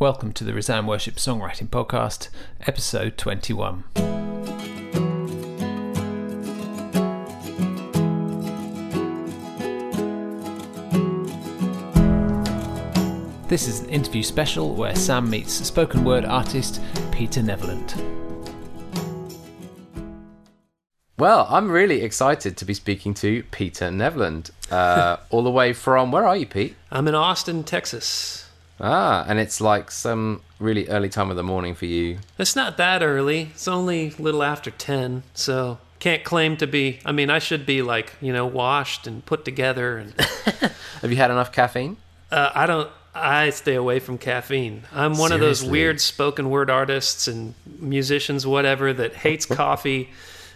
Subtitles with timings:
[0.00, 2.30] Welcome to the Resound Worship Songwriting Podcast,
[2.66, 3.84] episode 21.
[13.48, 16.80] This is an interview special where Sam meets spoken word artist
[17.12, 17.94] Peter Nevland.
[21.18, 26.10] Well, I'm really excited to be speaking to Peter Nevland, uh, all the way from
[26.10, 26.74] where are you, Pete?
[26.90, 28.49] I'm in Austin, Texas.
[28.80, 32.18] Ah, and it's like some really early time of the morning for you.
[32.38, 33.50] It's not that early.
[33.52, 36.98] It's only a little after 10, so can't claim to be.
[37.04, 40.14] I mean, I should be like, you know, washed and put together and
[41.02, 41.96] Have you had enough caffeine?
[42.30, 44.84] uh, I don't I stay away from caffeine.
[44.92, 50.10] I'm one of those weird spoken word artists and musicians whatever that hates coffee.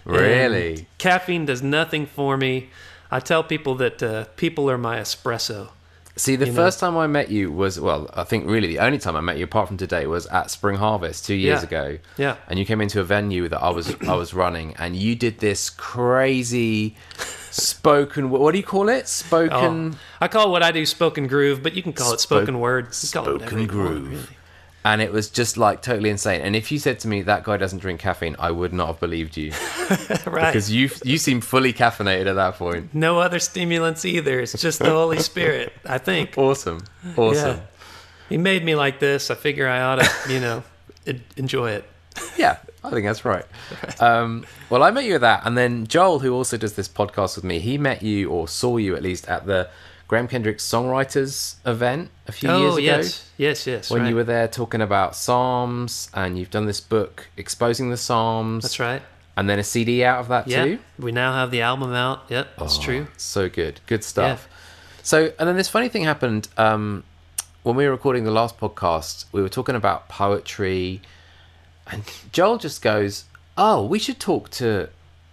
[0.04, 0.86] Really?
[0.98, 2.70] caffeine does nothing for me.
[3.10, 5.68] I tell people that uh, people are my espresso.
[6.16, 6.56] See, the You know.
[6.56, 9.36] first time I met you was, well, I think really the only time I met
[9.36, 11.66] you apart from today was at Spring Harvest two years Yeah.
[11.66, 11.98] ago.
[12.16, 12.36] Yeah.
[12.48, 15.40] And you came into a venue that I was I was running and you did
[15.40, 16.94] this crazy
[17.50, 19.08] spoken what do you call it?
[19.08, 22.46] Spoken Oh, I call what I do spoken groove, but you can call it spoken
[22.54, 22.84] Spoke- word.
[22.86, 24.30] You can call it whatever spoken groove.
[24.84, 26.40] And it was just like totally insane.
[26.42, 29.00] And if you said to me that guy doesn't drink caffeine, I would not have
[29.00, 29.50] believed you
[30.26, 30.52] right.
[30.52, 32.94] because you you seem fully caffeinated at that point.
[32.94, 34.40] no other stimulants either.
[34.40, 36.36] It's just the Holy Spirit, I think.
[36.36, 36.80] Awesome,
[37.16, 37.56] awesome.
[37.56, 37.62] Yeah.
[38.28, 39.30] He made me like this.
[39.30, 40.62] I figure I ought to, you know,
[41.36, 41.84] enjoy it.
[42.36, 43.44] Yeah, I think that's right.
[44.00, 47.34] Um, well, I met you at that, and then Joel, who also does this podcast
[47.36, 49.68] with me, he met you or saw you at least at the
[50.06, 52.72] Graham Kendrick's Songwriters event a few years ago.
[52.74, 53.30] oh, yes.
[53.36, 53.90] Yes, yes.
[53.90, 54.08] When right.
[54.10, 58.62] you were there talking about Psalms, and you've done this book exposing the Psalms.
[58.62, 59.02] That's right.
[59.36, 60.64] And then a CD out of that Yeah.
[60.64, 60.78] too.
[60.98, 62.24] We now have the album out.
[62.28, 63.06] Yep, that's Oh, true.
[63.16, 64.46] So good, good stuff.
[64.48, 64.56] Yeah.
[65.02, 67.02] So, and then this funny thing happened um,
[67.62, 69.24] when we were recording the last podcast.
[69.32, 71.00] We were talking about poetry,
[71.90, 73.24] and Joel just goes,
[73.58, 74.88] "Oh, we should talk to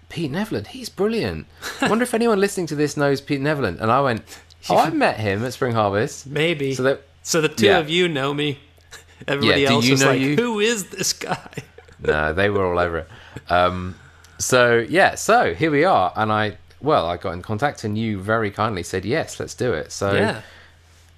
[0.09, 0.67] Pete Nevland.
[0.67, 1.45] He's brilliant.
[1.81, 4.23] I wonder if anyone listening to this knows Pete Nevland." And I went,
[4.69, 6.75] "Oh, I met him at Spring Harvest." Maybe.
[6.75, 7.79] So that So the two Yeah.
[7.79, 8.59] of you know me.
[9.27, 10.35] Everybody Yeah, else is like, you?
[10.35, 11.49] who is this guy?
[11.99, 13.07] no, they were all over it.
[13.49, 13.95] Um,
[14.39, 18.19] so yeah, so here we are, and I well, I got in contact, and you
[18.19, 19.91] very kindly said yes, let's do it.
[19.91, 20.41] So yeah.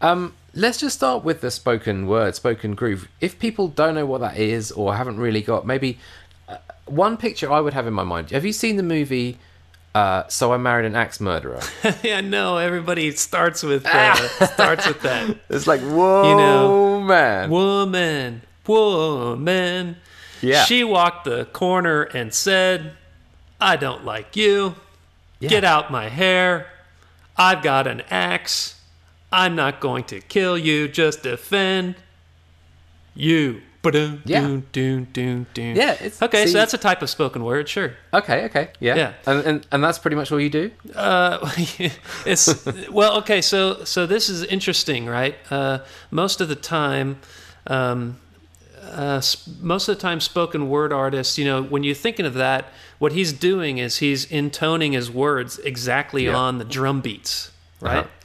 [0.02, 3.08] Um, let's just start with the spoken word, spoken groove.
[3.22, 5.98] If people don't know what that is or haven't really got, maybe
[6.50, 8.32] uh, one picture I would have in my mind.
[8.32, 9.38] Have you seen the movie?
[9.96, 11.62] Uh, so I married an axe murderer.
[12.04, 14.16] yeah, no, everybody starts with uh,
[14.48, 15.38] starts with that.
[15.50, 17.50] It's like whoa, You know, man.
[17.50, 19.98] Woman, woman.
[20.42, 20.64] Yeah.
[20.66, 22.94] She walked the corner and said,
[23.62, 24.76] I don't like you.
[25.40, 25.50] Yeah.
[25.50, 26.68] Get out my hair.
[27.38, 28.82] I've got an axe.
[29.32, 31.96] I'm not going to kill you, just defend
[33.16, 33.62] you.
[33.84, 34.42] Yeah.
[34.42, 35.76] doon, doon, doon, doon.
[35.76, 37.94] Yeah, it's- okay, see- so that's a type of spoken word, sure.
[38.14, 39.14] Okay, okay, yeah, Yeah.
[39.28, 40.72] And, and and that's pretty much all you do.
[40.96, 41.38] Uh,
[42.26, 43.42] it's well, okay.
[43.42, 45.36] So so this is interesting, right?
[45.52, 45.80] Uh,
[46.12, 47.18] most of the time,
[47.68, 48.20] um,
[48.82, 49.22] uh,
[49.62, 52.66] most of the time, spoken word artists, you know, when you're thinking of that,
[53.00, 56.36] what he's doing is he's intoning his words exactly Yeah.
[56.36, 57.52] on the drum beats,
[57.82, 58.00] right?
[58.06, 58.23] Uh-huh.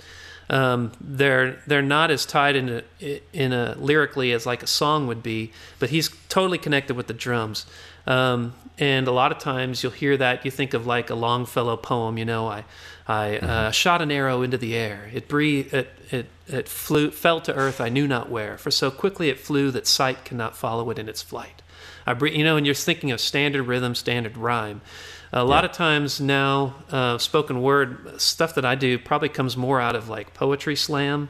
[0.50, 5.06] Um, they're they're not as tied in a, in a lyrically as like a song
[5.06, 7.66] would be, but he's totally connected with the drums.
[8.06, 11.76] Um, and a lot of times you'll hear that you think of like a Longfellow
[11.76, 12.16] poem.
[12.16, 12.64] You know, I
[13.06, 15.10] I uh, shot an arrow into the air.
[15.12, 15.74] It breathed.
[15.74, 17.80] It it it flew fell to earth.
[17.80, 18.56] I knew not where.
[18.56, 21.62] For so quickly it flew that sight cannot follow it in its flight.
[22.06, 24.80] I you know, and you're thinking of standard rhythm, standard rhyme.
[25.32, 29.80] A lot of times now, uh, spoken word stuff that I do probably comes more
[29.80, 31.28] out of like poetry slam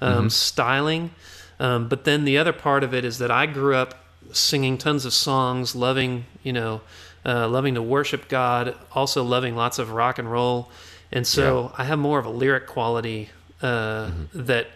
[0.00, 1.10] um, styling.
[1.58, 3.94] Um, but then the other part of it is that I grew up
[4.32, 6.80] singing tons of songs, loving, you know,
[7.24, 10.70] uh, loving to worship God, also loving lots of rock and roll.
[11.12, 13.30] And so I have more of a lyric quality
[13.62, 14.68] uh, that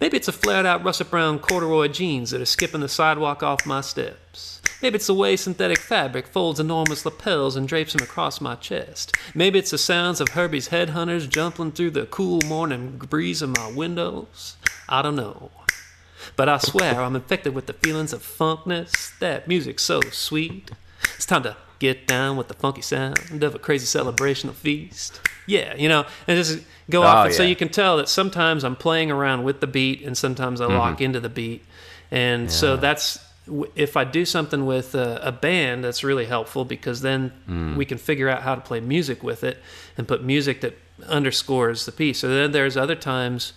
[0.00, 3.66] Maybe it's a flared out russet brown corduroy jeans that are skipping the sidewalk off
[3.66, 4.60] my steps.
[4.82, 9.16] Maybe it's the way synthetic fabric folds enormous lapels and drapes them across my chest.
[9.34, 13.72] Maybe it's the sounds of Herbie's headhunters jumping through the cool morning breeze of my
[13.72, 14.56] windows.
[14.88, 15.50] I don't know.
[16.36, 19.18] But I swear I'm infected with the feelings of funkness.
[19.18, 20.70] That music's so sweet.
[21.14, 25.20] It's time to get down with the funky sound of a crazy celebrational feast.
[25.46, 27.18] Yeah, you know, and just go off.
[27.18, 30.16] Oh, and so you can tell that sometimes I'm playing around with the beat, and
[30.16, 31.64] sometimes I lock into the beat.
[32.10, 32.80] And so Mm-hmm.
[32.82, 33.18] That's
[33.76, 37.76] if I do something with a, a band, that's really helpful because then Mm.
[37.76, 39.58] we can figure out how to play music with it
[39.96, 40.76] and put music that
[41.08, 42.18] underscores the piece.
[42.18, 43.52] So then there's other times,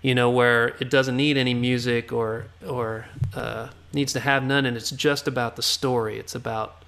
[0.00, 4.64] you know, where it doesn't need any music or or uh, needs to have none,
[4.64, 6.18] and it's just about the story.
[6.18, 6.82] It's about,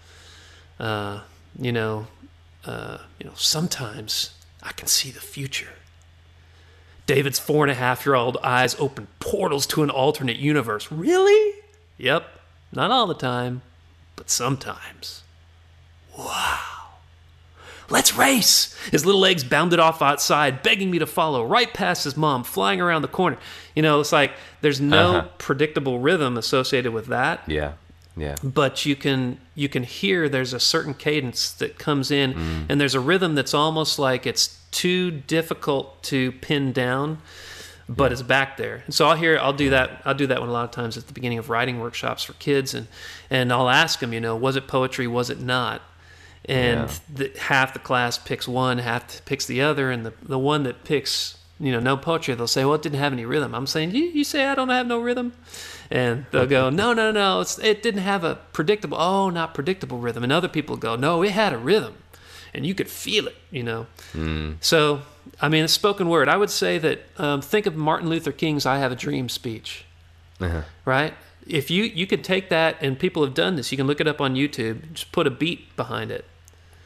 [0.78, 1.20] uh,
[1.58, 2.06] you know,
[2.64, 4.30] uh, you know, sometimes
[4.62, 5.74] I can see the future.
[7.06, 10.90] David's four and a half year old eyes open portals to an alternate universe.
[10.90, 11.60] Really?
[11.98, 12.26] Yep.
[12.72, 13.62] Not all the time,
[14.16, 15.22] but sometimes.
[16.18, 16.60] Wow.
[17.88, 18.76] Let's race!
[18.90, 22.80] His little legs bounded off outside, begging me to follow, right past his mom, flying
[22.80, 23.38] around the corner.
[23.76, 25.28] You know, it's like there's no Uh-huh.
[25.38, 27.74] predictable rhythm associated with that Yeah.
[28.18, 28.34] Yeah.
[28.42, 32.66] but you can you can hear there's a certain cadence that comes in Mm.
[32.70, 37.18] and there's a rhythm that's almost like it's too difficult to pin down
[37.88, 38.82] but it's back there.
[38.86, 40.96] And so i'll hear i'll do that i'll do that one a lot of times
[40.96, 42.86] at the beginning of writing workshops for kids and
[43.30, 45.82] and i'll ask them you know was it poetry was it not?
[46.48, 50.62] And the, half the class picks one half picks the other and the, the one
[50.62, 53.54] that picks you know no poetry they'll say well it didn't have any rhythm.
[53.54, 55.32] I'm saying you, you say i don't have no rhythm
[55.90, 59.98] and they'll go no no no it's, it didn't have a predictable oh not predictable
[59.98, 60.22] rhythm.
[60.22, 61.94] And other people go no it had a rhythm.
[62.54, 63.86] And you could feel it you know?
[64.60, 65.02] So
[65.40, 66.28] i mean a spoken word.
[66.28, 69.84] I would say that um, think of martin luther king's i have a dream speech.
[70.38, 70.62] Uh-huh.
[70.84, 71.14] right?
[71.46, 74.08] If you you could take that and people have done this you can look it
[74.08, 76.24] up on youtube just put a beat behind it.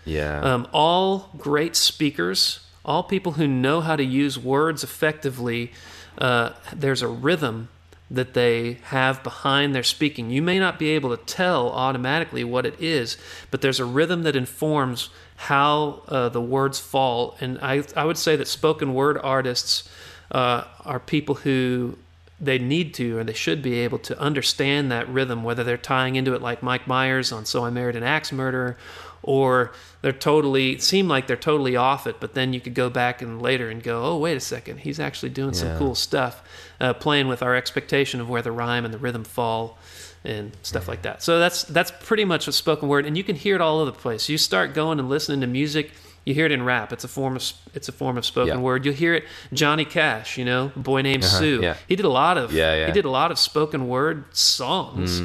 [0.04, 0.40] Yeah.
[0.40, 5.72] um, all great speakers, all people who know how to use words effectively,
[6.18, 7.68] uh, there's a rhythm
[8.10, 10.30] that they have behind their speaking.
[10.30, 13.16] You may not be able to tell automatically what it is,
[13.50, 17.36] but there's a rhythm that informs how uh, the words fall.
[17.40, 19.88] And I, I would say that spoken word artists
[20.32, 21.96] uh, are people who
[22.40, 26.16] they need to or they should be able to understand that rhythm, whether they're tying
[26.16, 28.76] into it like Mike Myers on So I Married an Axe Murderer,
[29.22, 33.20] or they're totally seem like they're totally off it, but then you could go back
[33.20, 36.42] and later and go, oh wait a second, he's actually doing some cool stuff,
[36.80, 39.78] uh, playing with our expectation of where the rhyme and the rhythm fall
[40.24, 41.22] and stuff like that.
[41.22, 43.90] So that's that's pretty much a spoken word, and you can hear it all over
[43.90, 44.28] the place.
[44.28, 45.92] You start going and listening to music.
[46.26, 46.92] You hear it in rap.
[46.92, 47.42] It's a form of
[47.74, 48.60] it's a form of spoken Yeah.
[48.60, 48.84] word.
[48.84, 49.24] You'll hear it.
[49.52, 51.60] Johnny Cash, you know, a boy named Uh-huh, Sue.
[51.62, 51.76] yeah.
[51.88, 52.86] He did a lot of Yeah, yeah.
[52.86, 55.22] he did a lot of spoken word songs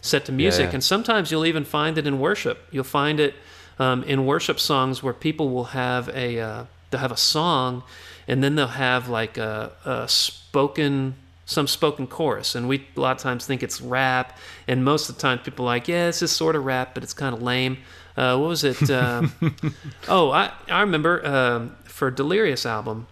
[0.00, 2.66] set to music, and sometimes you'll even find it in worship.
[2.70, 3.34] You'll find it
[3.78, 7.82] um, in worship songs where people will have a uh, they'll have a song,
[8.28, 11.14] and then they'll have like a, a spoken
[11.46, 14.36] some spoken chorus, and we a lot of times think it's rap,
[14.68, 17.02] and most of the time people are like, yeah, this is sort of rap, but
[17.02, 17.78] it's kind of lame.
[18.18, 18.90] Uh, what was it?
[18.90, 19.32] Um,
[20.08, 23.06] oh, I I remember um, for Delirious album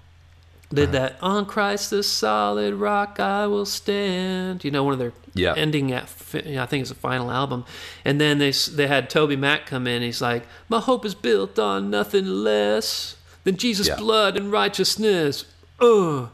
[0.75, 0.99] did Uh-huh.
[0.99, 4.65] that on Christ the solid rock I will stand.
[4.65, 5.55] You know, one of their Yeah.
[5.57, 5.93] ending.
[5.93, 7.65] At, you know, I think it's the final album,
[8.05, 10.03] and then they s- they had Toby Mac come in.
[10.03, 13.16] He's like, "My hope is built on nothing less
[13.47, 13.97] than Jesus' Yeah.
[13.97, 15.47] blood and righteousness."
[15.81, 16.31] Oh,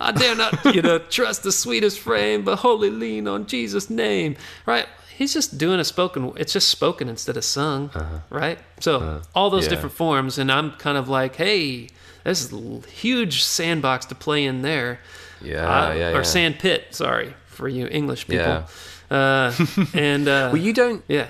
[0.00, 4.36] I dare not, you know, trust the sweetest frame, but wholly lean on Jesus' name.
[4.66, 4.86] Right?
[5.16, 6.32] He's just doing a spoken.
[6.36, 7.90] It's just spoken instead of sung.
[8.30, 8.58] Right?
[8.80, 9.64] So all those Uh-huh.
[9.64, 9.68] yeah.
[9.70, 11.88] different forms, and I'm kind of like, hey,
[12.24, 12.52] this is
[12.86, 14.98] huge sandbox to play in there.
[15.40, 16.22] Yeah, Uh, yeah, Or yeah.
[16.22, 18.44] sand pit, sorry, for you English people.
[18.46, 18.66] Yeah.
[19.10, 19.52] Uh,
[19.94, 21.02] and uh, well, you don't.
[21.08, 21.26] yeah,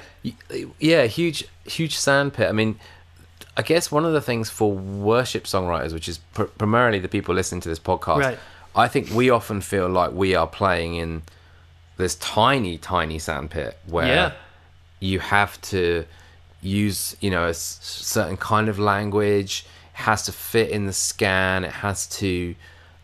[0.81, 2.49] Yeah, huge, huge sand pit.
[2.49, 2.79] I mean,
[3.57, 7.35] I guess one of the things for worship songwriters, which is pr- primarily the people
[7.35, 8.39] listening to this podcast, Right.
[8.75, 11.23] I think we often feel like we are playing in
[11.97, 14.33] this tiny, tiny sandpit where Yeah.
[14.99, 16.05] you have to
[16.61, 19.65] use, you know, a s- certain kind of language.
[19.95, 21.65] It has to fit in the scan.
[21.65, 22.55] It has to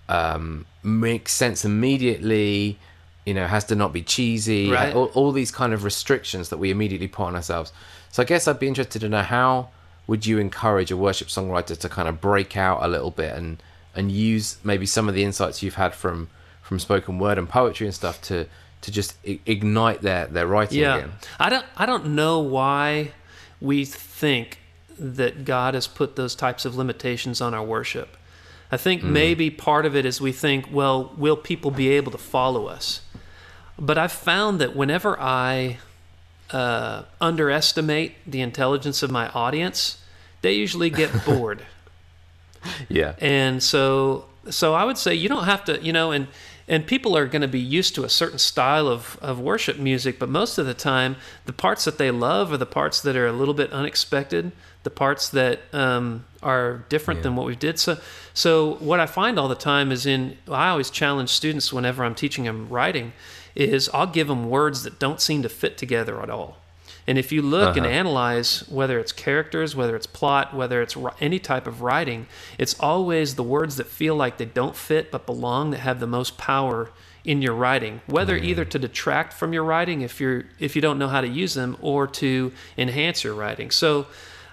[0.08, 2.78] um, make sense immediately.
[3.24, 4.72] You know, has to not be cheesy.
[4.72, 4.92] Right.
[4.92, 7.72] All, all these kind of restrictions that we immediately put on ourselves.
[8.10, 9.68] So I guess I'd be interested to know how
[10.10, 13.62] would you encourage a worship songwriter to kind of break out a little bit and
[13.94, 16.28] and use maybe some of the insights you've had from
[16.62, 18.44] from spoken word and poetry and stuff to
[18.80, 20.96] to just I- ignite their their writing yeah.
[20.96, 21.12] again.
[21.38, 23.12] I don't, I don't know why
[23.60, 24.58] we think
[24.98, 28.16] that God has put those types of limitations on our worship.
[28.72, 32.18] I think maybe part of it is we think, well, will people be able to
[32.18, 33.02] follow us?
[33.78, 35.78] But I've found that whenever I
[36.50, 39.99] uh, underestimate the intelligence of my audience,
[40.42, 41.62] they usually get bored.
[42.88, 43.14] Yeah.
[43.20, 46.28] and so so i would say you don't have to you know and
[46.68, 50.20] and people are going to be used to a certain style of, of worship music,
[50.20, 53.26] but most of the time, the parts that they love are the parts that are
[53.26, 54.52] a little bit unexpected,
[54.84, 57.22] the parts that um, are different Yeah.
[57.24, 57.80] than what we did.
[57.80, 57.98] So,
[58.34, 62.14] so what I find all the time is in I always challenge students whenever I'm
[62.14, 63.14] teaching them writing,
[63.56, 66.58] is I'll give them words that don't seem to fit together at all.
[67.06, 67.94] And if you look and Uh-huh.
[67.94, 72.26] analyze whether it's characters, whether it's plot, whether it's any type of writing,
[72.58, 76.06] it's always the words that feel like they don't fit but belong that have the
[76.06, 76.90] most power
[77.24, 78.00] in your writing.
[78.06, 81.28] Whether either to detract from your writing if you're if you don't know how to
[81.28, 83.70] use them or to enhance your writing.
[83.70, 84.06] So,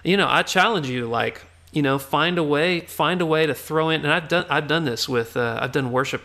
[0.04, 3.54] you know, I challenge you like, you know, find a way find a way to
[3.54, 6.22] throw in and I've done I've done this with uh, I've done worship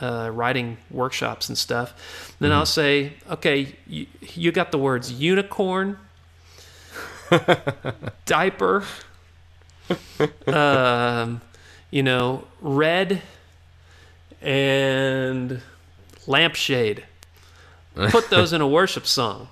[0.00, 2.34] uh, writing workshops and stuff.
[2.40, 5.98] Then I'll say, okay, you, you got the words unicorn,
[8.26, 8.84] diaper,
[10.46, 11.40] um,
[11.90, 13.22] you know, red,
[14.42, 15.60] and
[16.26, 17.04] lampshade.
[17.94, 19.48] Put those in a worship song,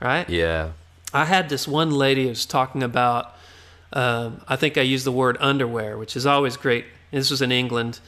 [0.00, 0.28] right?
[0.30, 0.70] Yeah.
[1.14, 3.36] I had this one lady who was talking about.
[3.92, 6.86] Um, I think I used the word underwear, which is always great.
[7.10, 8.00] This was in England,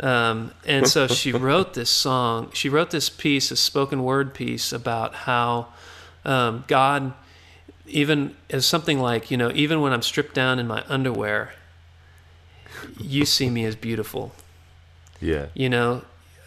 [0.00, 2.50] um, and so she wrote this song.
[2.52, 5.68] She wrote this piece, a spoken word piece about how
[6.24, 7.12] um, God,
[7.86, 11.52] even as something like you know, even when I'm stripped down in my underwear,
[13.00, 14.32] you see me as beautiful
[15.20, 15.46] Yeah.
[15.54, 16.02] you know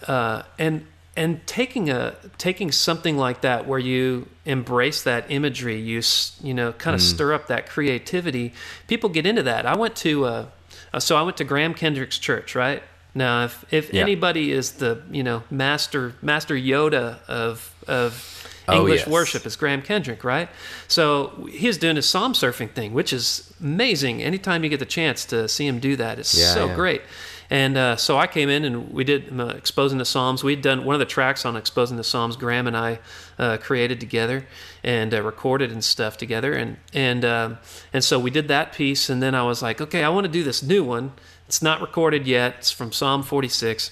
[0.07, 0.85] uh, and
[1.17, 6.01] and taking a taking something like that where you embrace that imagery you
[6.43, 8.53] you know kind of stir up that creativity
[8.87, 10.45] people get into that i went to uh,
[10.93, 12.83] uh, so i went to graham kendrick's church right
[13.15, 14.01] now if if Yeah.
[14.03, 18.35] anybody is the you know master master yoda of of
[18.71, 19.07] Oh, English yes.
[19.07, 20.47] worship is Graham Kendrick, right?
[20.87, 24.21] So he's doing his psalm surfing thing, which is amazing.
[24.21, 26.75] Anytime you get the chance to see him do that, it's Yeah, so yeah.
[26.75, 27.01] great.
[27.49, 30.43] And uh, so I came in and we did uh, exposing the Psalms.
[30.43, 32.37] We'd done one of the tracks on exposing the Psalms.
[32.37, 32.99] Graham and I
[33.39, 34.45] uh, created together
[34.83, 36.53] and uh, recorded and stuff together.
[36.53, 37.57] And and um,
[37.91, 39.09] and so we did that piece.
[39.09, 41.13] And then I was like, okay, I want to do this new one.
[41.49, 42.57] It's not recorded yet.
[42.59, 43.89] It's from Psalm 46,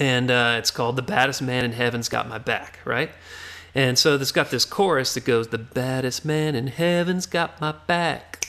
[0.00, 3.12] and uh, it's called "The Baddest Man in Heaven's Got My Back." Right.
[3.76, 7.70] And so it's got this chorus that goes, "The baddest man in heaven's got my
[7.86, 8.48] back."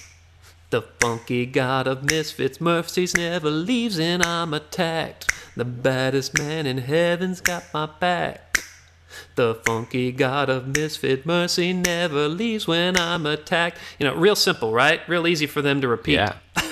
[0.72, 5.32] The funky god of misfits, mercies never leaves, and I'm attacked.
[5.55, 8.58] The baddest man in heaven's got my back.
[9.36, 13.77] The funky god of misfit mercy never leaves when I'm attacked.
[14.00, 15.08] You know, real simple, right?
[15.08, 16.13] Real easy for them to repeat.
[16.13, 16.38] Yeah.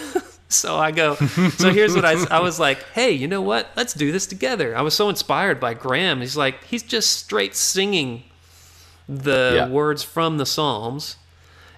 [0.54, 3.70] So I go, so here's what I, I was like, hey, you know what?
[3.76, 4.76] Let's do this together.
[4.78, 6.22] I was so inspired by Graham.
[6.22, 8.24] He's like, he's just straight singing
[9.10, 9.68] the Yeah.
[9.70, 11.18] words from the Psalms,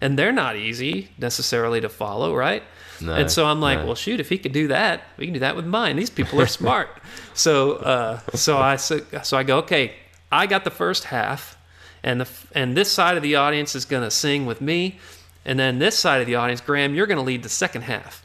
[0.01, 2.63] and they're not easy necessarily to follow, right?
[3.01, 3.87] No, and so I'm like, no.
[3.87, 5.95] well, shoot, if he could do that, we can do that with mine.
[5.97, 6.89] These people are smart.
[7.33, 9.93] so, uh, so I so, so I go, okay,
[10.31, 11.57] I got the first half,
[12.03, 14.99] and the and this side of the audience is going to sing with me,
[15.45, 18.24] and then this side of the audience, Graham, you're going to lead the second half.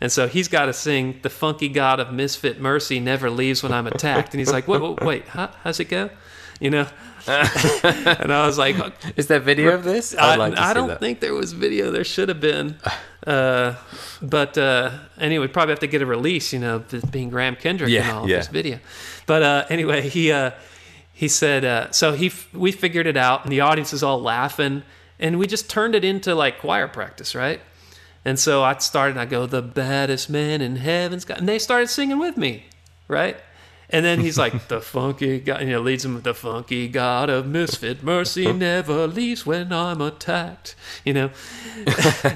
[0.00, 3.72] And so he's got to sing "The funky God of misfit mercy never leaves when
[3.72, 6.10] I'm attacked." And he's like, "Wait, wait, wait how, how's it go?"
[6.60, 6.86] You know.
[7.26, 8.76] and I was like,
[9.16, 10.14] Is that video of this?
[10.14, 11.00] I, I'd like to I don't that.
[11.00, 11.90] think there was video.
[11.90, 12.76] There should have been.
[13.26, 13.76] Uh,
[14.20, 18.10] but uh, anyway, probably have to get a release, you know, being Graham Kendrick and
[18.10, 18.36] all yeah.
[18.36, 18.78] this video.
[19.24, 20.50] But uh, anyway, he uh,
[21.14, 22.12] he said uh, so.
[22.12, 24.82] He f- we figured it out, and the audience is all laughing,
[25.18, 27.60] and we just turned it into like choir practice, right?
[28.24, 29.12] And so I started.
[29.12, 32.64] and I go, the baddest man in heaven's got, and they started singing with me,
[33.06, 33.36] right?
[33.90, 37.28] And then he's like, the funky God, you know, leads him, with the funky God
[37.28, 41.30] of misfit mercy never leaves when I'm attacked, you know.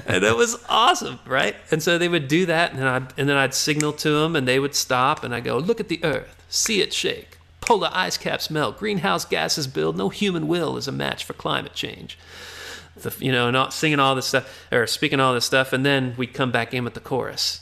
[0.05, 1.55] and it was awesome, right?
[1.71, 4.35] And so they would do that, and then I'd, and then I'd signal to them,
[4.35, 7.89] and they would stop, and I go, look at the earth, see it shake, polar
[7.93, 12.17] ice caps melt, greenhouse gases build, no human will is a match for climate change
[13.03, 16.13] the, you know, not singing all this stuff or speaking all this stuff, and then
[16.17, 17.61] we'd come back in with the chorus,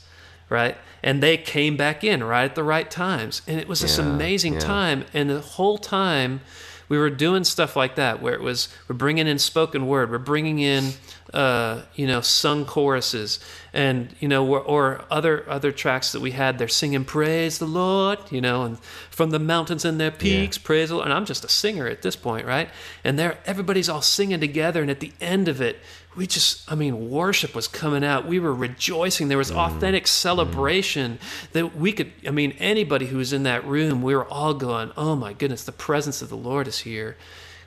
[0.49, 0.77] right?
[1.03, 4.05] And they came back in right at the right times, and it was this Yeah,
[4.05, 4.59] amazing yeah.
[4.59, 5.05] time.
[5.13, 6.41] And the whole time,
[6.89, 10.17] we were doing stuff like that, where it was we're bringing in spoken word, we're
[10.19, 10.93] bringing in,
[11.33, 13.39] uh, you know, sung choruses,
[13.73, 16.57] and you know, or, or other other tracks that we had.
[16.57, 18.79] They're singing "Praise the Lord," you know, and
[19.09, 21.07] from the mountains and their peaks, praise the Lord.
[21.07, 22.69] And I'm just a singer at this point, right?
[23.03, 25.79] And there, everybody's all singing together, and at the end of it,
[26.17, 28.25] we just, I mean, worship was coming out.
[28.25, 29.27] We were rejoicing.
[29.27, 31.19] There was authentic celebration
[31.51, 34.91] that we could, I mean, anybody who was in that room, we were all going,
[34.97, 37.17] oh my goodness, the presence of the Lord is here.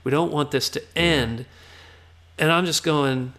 [0.02, 1.46] We don't want this to end.
[2.38, 3.34] And I'm just going,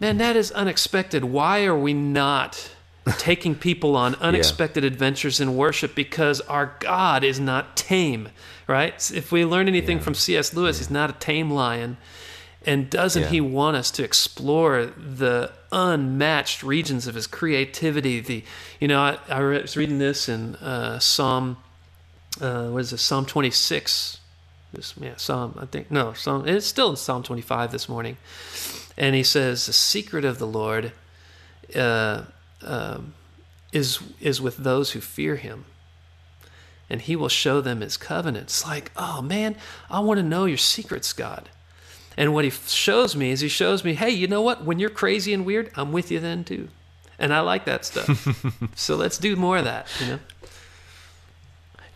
[0.00, 1.24] man, that is unexpected.
[1.24, 2.70] Why are we not
[3.18, 4.88] taking people on unexpected yeah.
[4.88, 8.28] adventures in worship because our God is not tame,
[8.66, 9.10] right?
[9.12, 10.04] If we learn anything yeah.
[10.04, 10.54] from C.S.
[10.54, 10.80] Lewis, yeah.
[10.80, 11.96] he's not a tame lion.
[12.66, 18.20] And doesn't he want us to explore the unmatched regions of his creativity?
[18.20, 18.44] The,
[18.78, 21.56] you know, I, I was reading this in uh, Psalm,
[22.40, 24.20] uh, what is it, Psalm 26.
[24.72, 28.18] This, yeah, Psalm, I think, no, Psalm, it's still in Psalm 25 this morning.
[28.98, 30.92] And he says, The secret of the Lord
[31.74, 32.24] uh,
[32.62, 33.14] um,
[33.72, 35.64] is is with those who fear Him,
[36.90, 38.66] and He will show them His covenants.
[38.66, 39.56] Like, oh man,
[39.88, 41.48] I want to know your secrets, God.
[42.16, 44.64] And what He shows me is He shows me, hey, you know what?
[44.64, 46.68] When you're crazy and weird, I'm with you then too,
[47.20, 48.26] and I like that stuff.
[48.74, 49.86] so let's do more of that.
[50.00, 50.18] You know.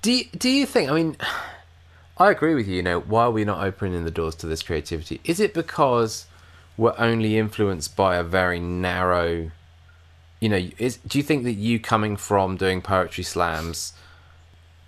[0.02, 0.88] Do you, do you think?
[0.90, 1.16] I mean.
[2.18, 2.76] I agree with you.
[2.76, 5.20] You know, why are we not opening the doors to this creativity?
[5.24, 6.26] Is it because
[6.76, 9.50] we're only influenced by a very narrow
[10.42, 13.92] you know, is, do you think that you coming from doing poetry slams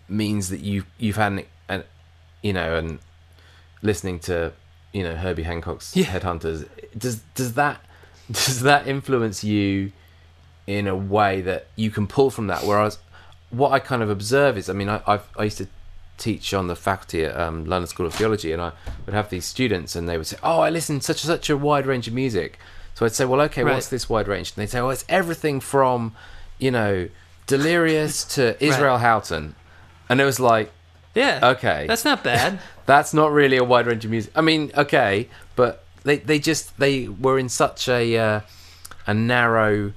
[0.09, 1.85] means that you you've had an, an
[2.43, 2.99] you know, and
[3.81, 4.53] listening to
[4.93, 6.07] you know Herbie Hancock's yeah.
[6.07, 7.81] Headhunters does does that
[8.33, 9.93] does that influence you
[10.67, 12.65] in a way that you can pull from that?
[12.65, 12.99] Whereas
[13.51, 15.69] what I kind of observe is, I mean, I I've, i used to
[16.17, 18.73] teach on the faculty at um, London School of Theology, and I
[19.07, 21.57] would have these students, and they would say, "Oh, I listen to such such a
[21.57, 22.59] wide range of music."
[22.95, 23.75] So I'd say, well, okay, right.
[23.75, 24.53] what's this wide range?
[24.53, 26.15] And they'd say, "Oh, it's everything from,
[26.59, 27.09] you know,
[27.47, 29.01] Delirious to Israel right.
[29.01, 29.55] Houghton.
[30.09, 30.71] And it was like,
[31.15, 32.59] yeah, okay, that's not bad.
[32.87, 34.33] that's not really a wide range of music.
[34.35, 38.41] I mean, okay, but they they just they were in such a uh,
[39.07, 39.93] a narrow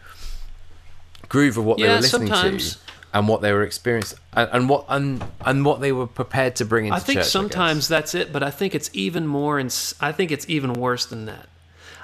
[1.27, 2.75] groove of what yeah, they were listening sometimes.
[2.75, 2.79] to
[3.13, 6.65] and what they were experiencing and, and, what and, and what they were prepared to
[6.65, 9.25] bring into church I think church, sometimes I that's it, but I think it's even
[9.25, 11.47] more and I think it's even worse than that.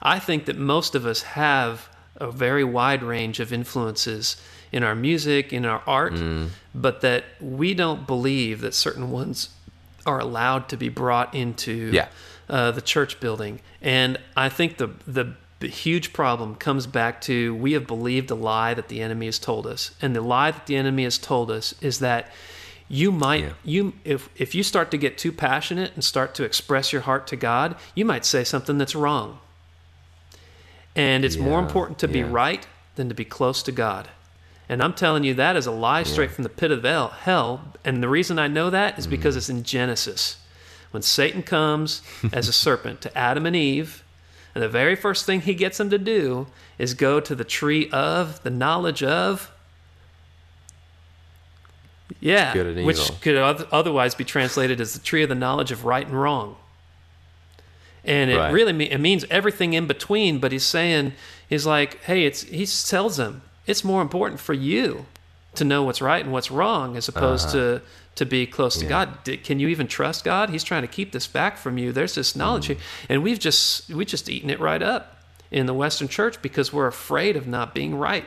[0.01, 4.37] I think that most of us have a very wide range of influences
[4.71, 6.49] in our music, in our art, mm.
[6.73, 9.49] but that we don't believe that certain ones
[10.05, 12.07] are allowed to be brought into yeah.
[12.49, 13.59] uh, the church building.
[13.81, 18.35] And I think the, the the huge problem comes back to we have believed a
[18.35, 21.49] lie that the enemy has told us, and the lie that the enemy has told
[21.49, 22.29] us is that
[22.89, 23.53] you might yeah.
[23.63, 27.27] you if if you start to get too passionate and start to express your heart
[27.27, 29.39] to God, you might say something that's wrong.
[30.97, 32.13] And it's yeah, more important to yeah.
[32.13, 34.09] be right than to be close to God.
[34.67, 37.73] And I'm telling you, that is a lie straight from the pit of hell.
[37.85, 39.37] And the reason I know that is because mm.
[39.37, 40.39] it's in Genesis.
[40.91, 42.01] When Satan comes
[42.33, 44.02] as a serpent to Adam and Eve,
[44.55, 47.89] and the very first thing he gets them to do is go to the tree
[47.91, 49.51] of the knowledge of.
[52.19, 56.19] Yeah, which could otherwise be translated as the tree of the knowledge of right and
[56.19, 56.55] wrong
[58.05, 58.51] and it right.
[58.51, 60.39] really it means everything in between.
[60.39, 61.13] But he's saying
[61.47, 65.05] he's like, hey, it's he tells them it's more important for you
[65.55, 67.79] to know what's right and what's wrong as opposed uh-huh.
[67.79, 67.81] to
[68.15, 69.05] to be close to yeah.
[69.05, 69.39] God.
[69.43, 70.49] Can you even trust God?
[70.49, 71.91] He's trying to keep this back from you.
[71.91, 72.79] There's this knowledge, mm.
[73.09, 76.87] and we've just we just eaten it right up in the Western Church because we're
[76.87, 78.25] afraid of not being right.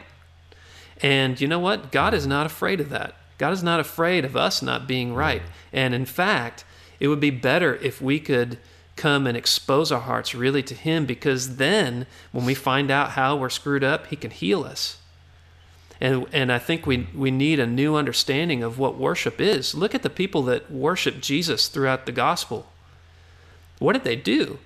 [1.03, 1.92] And you know what?
[1.92, 3.14] God is not afraid of that.
[3.38, 5.42] God is not afraid of us not being right.
[5.72, 6.64] And in fact,
[6.99, 8.59] it would be better if we could
[8.96, 13.37] come and expose our hearts really to Him because then when we find out how
[13.37, 14.99] we're screwed up, He can heal us.
[16.00, 19.74] And, and I think we, we need a new understanding of what worship is.
[19.74, 22.66] Look at the people that worship Jesus throughout the gospel.
[23.78, 24.59] What did they do?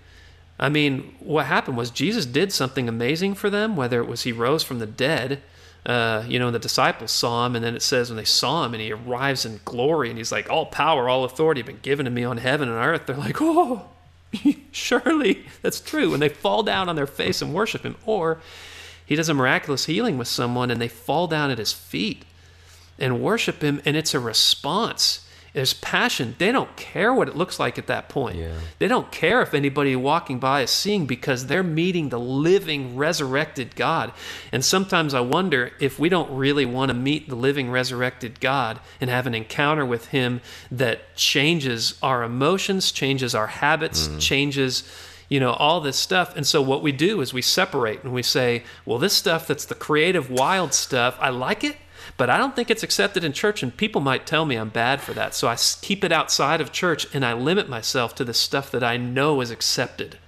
[0.58, 4.32] I mean, what happened was Jesus did something amazing for them, whether it was he
[4.32, 5.40] rose from the dead.
[5.86, 8.74] Uh, you know, the disciples saw him, and then it says when they saw him
[8.74, 12.04] and he arrives in glory and he's like, All power, all authority have been given
[12.04, 13.06] to me on heaven and earth.
[13.06, 13.88] They're like, Oh,
[14.72, 16.12] surely that's true.
[16.12, 17.96] And they fall down on their face and worship him.
[18.04, 18.38] Or
[19.10, 22.24] he does a miraculous healing with someone and they fall down at his feet
[22.96, 25.26] and worship him, and it's a response.
[25.52, 26.36] There's passion.
[26.38, 28.36] They don't care what it looks like at that point.
[28.36, 28.54] Yeah.
[28.78, 33.74] They don't care if anybody walking by is seeing because they're meeting the living, resurrected
[33.74, 34.12] God.
[34.52, 38.78] And sometimes I wonder if we don't really want to meet the living, resurrected God
[39.00, 44.20] and have an encounter with Him that changes our emotions, changes our habits, mm.
[44.20, 44.84] changes
[45.30, 46.36] you know, all this stuff.
[46.36, 49.64] And so what we do is we separate and we say, well, this stuff that's
[49.64, 51.76] the creative, wild stuff, I like it.
[52.16, 55.00] But I don't think it's accepted in church, and people might tell me I'm bad
[55.00, 55.34] for that.
[55.34, 58.82] So I keep it outside of church and I limit myself to the stuff that
[58.82, 60.18] I know is accepted.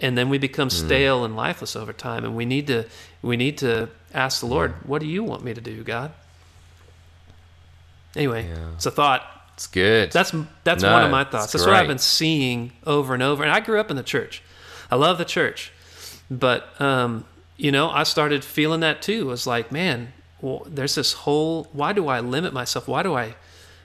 [0.00, 0.72] And then we become mm.
[0.72, 2.24] stale and lifeless over time.
[2.24, 2.86] And we need to
[3.20, 6.12] we need to ask the Lord, what do you want me to do, God?
[8.16, 8.72] Anyway, yeah.
[8.74, 9.22] it's a thought.
[9.62, 10.10] It's good.
[10.10, 11.52] That's that's no, one of my thoughts.
[11.52, 13.44] That's what I've been seeing over and over.
[13.44, 14.42] And I grew up in the church.
[14.90, 15.72] I love the church,
[16.28, 19.20] but um, you know, I started feeling that too.
[19.20, 21.68] It was like, man, well, there's this whole.
[21.72, 22.88] Why do I limit myself?
[22.88, 23.36] Why do I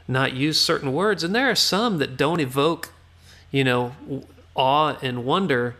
[0.07, 1.23] not use certain words?
[1.23, 2.89] And there are some that don't evoke,
[3.51, 3.93] you know,
[4.55, 5.75] awe and wonder.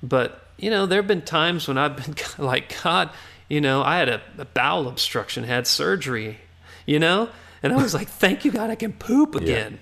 [0.00, 3.10] But you know, there have been times when I've been like, God,
[3.48, 6.38] you know, I had a, a bowel obstruction, had surgery,
[6.86, 7.30] you know,
[7.62, 9.78] and I was like, thank you, God, I can poop again.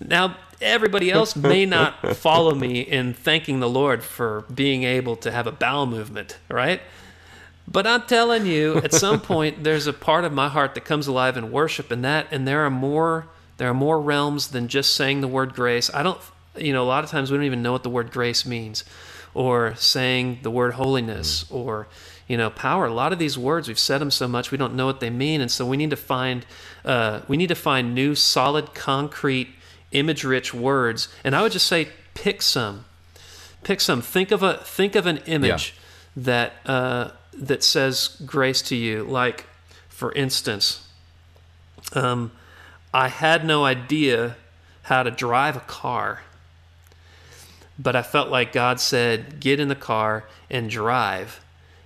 [0.00, 0.06] Yeah.
[0.08, 5.30] Now, everybody else may not follow me in thanking the Lord for being able to
[5.30, 6.80] have a bowel movement, right?
[7.66, 11.06] But I'm telling you, at some point, there's a part of my heart that comes
[11.06, 13.26] alive in worship, and that, and there are more,
[13.58, 15.90] there are more realms than just saying the word grace.
[15.92, 16.20] I don't,
[16.60, 18.84] you know, a lot of times we don't even know what the word grace means,
[19.34, 21.54] or saying the word holiness, mm.
[21.54, 21.88] or
[22.26, 22.86] you know, power.
[22.86, 25.10] A lot of these words we've said them so much we don't know what they
[25.10, 26.44] mean, and so we need to find,
[26.84, 29.48] uh, we need to find new, solid, concrete
[29.92, 31.08] image rich words.
[31.24, 32.84] And I would just say pick some.
[33.64, 34.00] Pick some.
[34.02, 36.22] Think of a think of an image yeah.
[36.24, 39.04] that uh, that says grace to you.
[39.04, 39.46] Like,
[39.88, 40.86] for instance,
[41.92, 42.30] um,
[42.92, 44.36] I had no idea
[44.82, 46.22] how to drive a car,
[47.78, 51.40] but I felt like God said, "Get in the car and drive."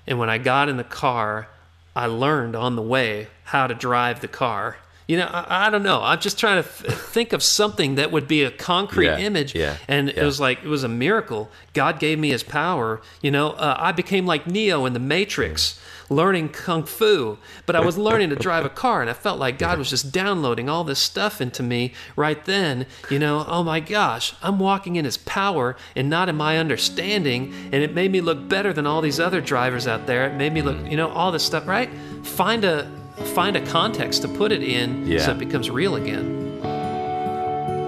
[0.07, 1.49] And when I got in the car,
[1.95, 4.77] I learned on the way how to drive the car.
[5.07, 6.01] You know, I, I, don't know.
[6.03, 9.55] I'm just trying to f- think of something that would be a concrete yeah, image.
[9.55, 10.23] Yeah, and yeah.
[10.23, 11.51] it was like, it was a miracle.
[11.75, 13.03] God gave me his power.
[13.21, 15.79] You know, uh, I became like Neo in the Matrix,
[16.13, 19.59] learning Kung Fu, but I was learning to drive a car, and I felt like
[19.59, 22.87] God was just downloading all this stuff into me right then.
[23.11, 27.53] You know, oh my gosh, I'm walking in his power and not in my understanding.
[27.73, 30.27] And it made me look better than all these other drivers out there.
[30.27, 31.91] It made me look, you know, all this stuff, right?
[32.23, 32.91] Find a,
[33.35, 35.21] find a context to put it in yeah.
[35.21, 36.43] so it becomes real again.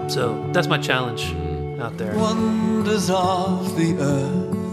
[0.08, 1.80] So that's my challenge mm.
[1.80, 2.14] out there.
[2.16, 4.63] Wonders of the earth,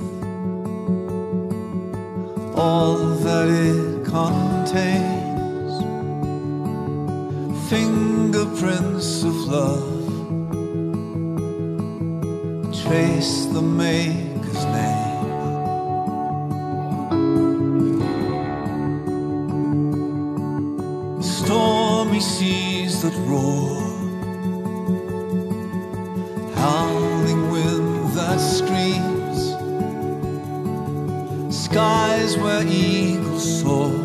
[2.56, 5.74] all that it contains,
[7.70, 10.08] fingerprints of love,
[12.84, 15.12] trace the maker's name.
[21.22, 23.82] stormy seas that roar,
[26.56, 27.11] howling
[32.38, 34.01] where eagles soar,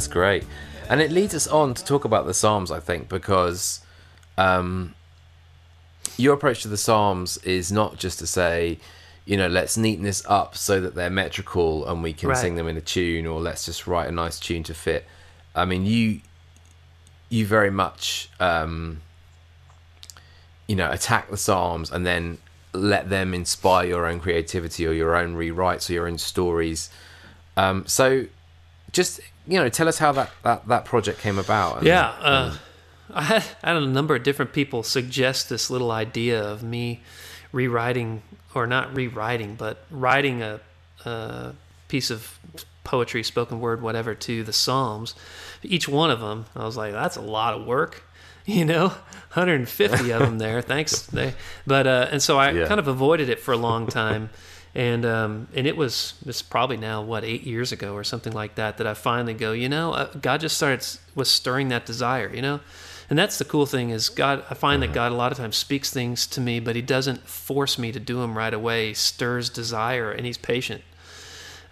[0.00, 0.46] That's great.
[0.88, 3.80] And it leads us on to talk about the Psalms, I think, because
[4.38, 4.94] um,
[6.16, 8.78] your approach to the Psalms is not just to say,
[9.26, 12.38] you know, let's neaten this up so that they're metrical and we can Right.
[12.38, 15.04] sing them in a tune, or let's just write a nice tune to fit.
[15.54, 16.22] I mean, you
[17.28, 19.02] you very much um,
[20.66, 22.38] you know attack the Psalms and then
[22.72, 26.88] let them inspire your own creativity or your own rewrites or your own stories.
[27.58, 28.24] Um, so,
[28.92, 31.78] just you know, tell us how that that, that project came about.
[31.78, 32.54] and- Yeah, uh,
[33.12, 37.00] I had, I had a number of different people suggest this little idea of me
[37.52, 38.22] rewriting,
[38.54, 40.60] or not rewriting, but writing a,
[41.04, 41.52] a
[41.88, 42.38] piece of
[42.84, 45.14] poetry, spoken word, whatever, to the Psalms.
[45.62, 48.04] Each one of them, I was like, that's a lot of work,
[48.46, 48.88] you know,
[49.34, 50.62] 150 of them there.
[50.62, 51.34] Thanks, they,
[51.66, 52.66] but uh, and so I Yeah.
[52.68, 54.30] kind of avoided it for a long time.
[54.74, 58.54] And um, and it was it's probably now what eight years ago or something like
[58.54, 62.32] that that I finally go, you know, uh, God just started was stirring that desire,
[62.34, 62.60] you know,
[63.08, 64.44] and that's the cool thing is God.
[64.48, 67.26] I find that God a lot of times speaks things to me, but He doesn't
[67.26, 68.88] force me to do them right away.
[68.88, 70.82] He stirs desire, and He's patient.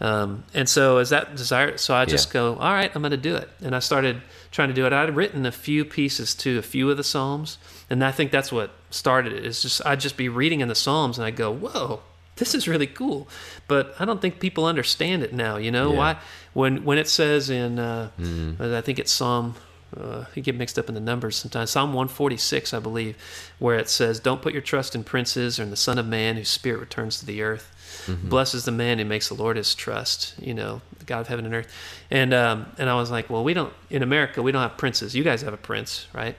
[0.01, 2.33] Um, and so as that desire, so I just Yeah.
[2.35, 3.49] go, all right, I'm going to do it.
[3.61, 4.93] And I started trying to do it.
[4.93, 7.59] I'd written a few pieces to a few of the Psalms.
[7.91, 10.77] And I think that's what started it is just, I'd just be reading in the
[10.77, 12.01] Psalms and I go, whoa,
[12.39, 13.29] this is really cool.
[13.69, 15.57] But I don't think people understand it now.
[15.57, 15.99] You know Yeah.
[15.99, 16.17] why?
[16.55, 18.11] When, when it says in, uh,
[18.59, 19.55] I think it's Psalm,
[19.97, 21.71] uh, you get mixed up in the numbers sometimes.
[21.71, 23.17] Psalm 146, I believe,
[23.59, 26.37] where it says, Don't put your trust in princes or in the Son of Man
[26.37, 27.75] whose spirit returns to the earth.
[28.23, 31.45] Blesses the man who makes the Lord his trust, you know, the God of heaven
[31.45, 31.69] and earth.
[32.11, 35.15] And um, and I was like, well, we don't in America we don't have princes.
[35.15, 36.35] You guys have a prince, right?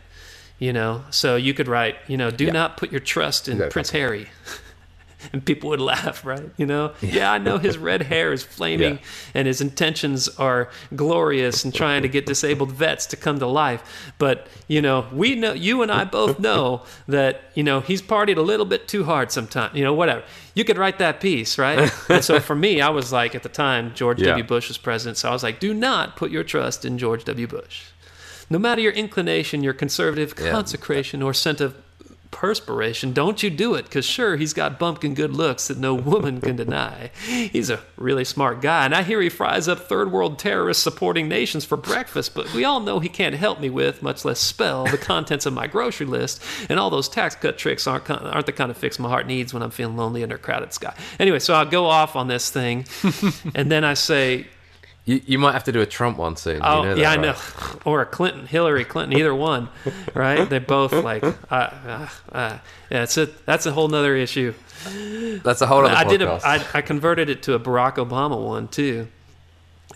[0.58, 2.52] You know, so you could write, you know, do Yeah.
[2.54, 3.70] not put your trust in.
[3.70, 4.30] Prince Harry.
[5.34, 6.50] and people would laugh, right?
[6.58, 9.00] You know, yeah, I know his red hair is flaming Yeah.
[9.34, 14.14] and his intentions are glorious and trying to get disabled vets to come to life.
[14.18, 18.38] But, you know, we know, you and I both know that, you know, he's partied
[18.38, 20.24] a little bit too hard sometimes, you know, whatever.
[20.56, 21.92] You could write that piece, right?
[22.10, 24.28] and so for me, I was like, at the time, George Yeah.
[24.30, 24.44] W.
[24.44, 25.18] Bush was president.
[25.18, 27.48] So I was like, do not put your trust in George W.
[27.48, 27.84] Bush.
[28.50, 30.52] No matter your inclination, your conservative Yeah.
[30.52, 31.76] consecration, or scent of
[32.32, 33.86] perspiration, don't you do it.
[33.86, 37.12] Because sure, he's got bumpkin good looks that no woman can deny.
[37.26, 38.86] He's a really smart guy.
[38.86, 42.64] And I hear he fries up third world terrorist supporting nations for breakfast, but we
[42.64, 46.06] all know he can't help me with, much less spell, the contents of my grocery
[46.06, 46.42] list.
[46.70, 49.54] And all those tax cut tricks aren't, aren't the kind of fix my heart needs
[49.54, 50.94] when I'm feeling lonely under a crowded sky.
[51.20, 52.86] Anyway, so I'll go off on this thing.
[53.56, 54.48] and then I say,
[55.10, 56.62] You, you might have to do a Trump one soon.
[56.64, 57.22] Oh you know that, yeah, I right?
[57.22, 57.36] know.
[57.86, 59.70] Or a Clinton, Hillary Clinton, either one,
[60.14, 60.48] right?
[60.48, 62.58] They're both like, uh, uh, uh,
[62.92, 63.04] yeah.
[63.04, 64.54] It's a that's a whole nother issue.
[65.44, 66.44] That's a whole other I did a, podcast.
[66.76, 69.08] I, I converted it to a Barack Obama one too,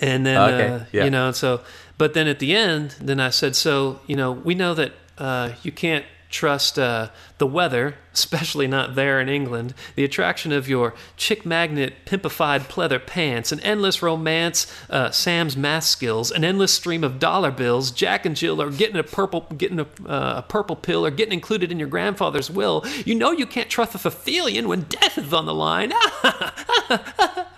[0.01, 1.03] and then Okay, uh, yeah.
[1.03, 1.61] you know, so
[1.99, 5.51] but then at the end, then I said, so you know, we know that uh,
[5.61, 9.73] you can't trust uh, the weather, especially not there in England.
[9.95, 15.83] The attraction of your chick magnet, pimpified pleather pants, an endless romance, uh, Sam's math
[15.83, 19.79] skills, an endless stream of dollar bills, Jack and Jill are getting a purple, getting
[19.79, 22.83] a, uh, a purple pill, or getting included in your grandfather's will.
[23.05, 25.93] You know you can't trust a Thethelian when death is on the line.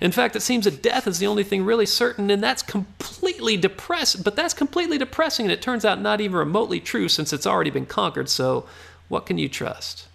[0.00, 3.56] In fact, it seems that death is the only thing really certain, and that's completely
[3.56, 4.22] depressing.
[4.22, 7.70] But that's completely depressing, and it turns out not even remotely true since it's already
[7.70, 8.28] been conquered.
[8.28, 8.66] So,
[9.08, 10.08] what can you trust?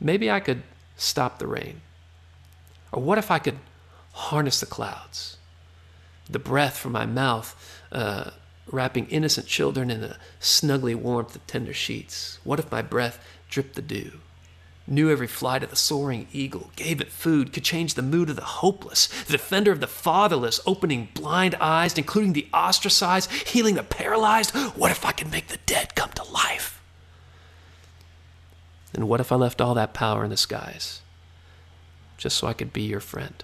[0.00, 0.62] Maybe I could
[0.96, 1.80] stop the rain.
[2.92, 3.58] Or what if I could
[4.12, 5.36] harness the clouds?
[6.28, 8.30] The breath from my mouth, uh,
[8.70, 12.38] wrapping innocent children in the snuggly warmth of tender sheets.
[12.44, 14.20] What if my breath dripped the dew?
[14.86, 18.36] Knew every flight of the soaring eagle, gave it food, could change the mood of
[18.36, 23.82] the hopeless, the defender of the fatherless, opening blind eyes, including the ostracized, healing the
[23.82, 24.50] paralyzed.
[24.76, 26.82] What if I could make the dead come to life?
[28.94, 31.00] And what if I left all that power in the skies
[32.18, 33.42] just so I could be your friend?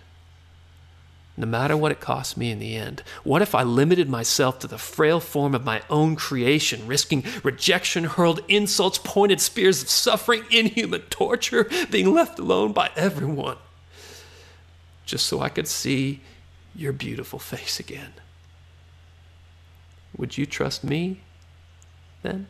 [1.38, 4.66] No matter what it cost me in the end, what if I limited myself to
[4.66, 10.42] the frail form of my own creation, risking rejection, hurled insults, pointed spears of suffering,
[10.50, 13.56] inhuman torture, being left alone by everyone,
[15.06, 16.22] just so I could see
[16.74, 18.14] your beautiful face again?
[20.16, 21.20] Would you trust me
[22.22, 22.48] then?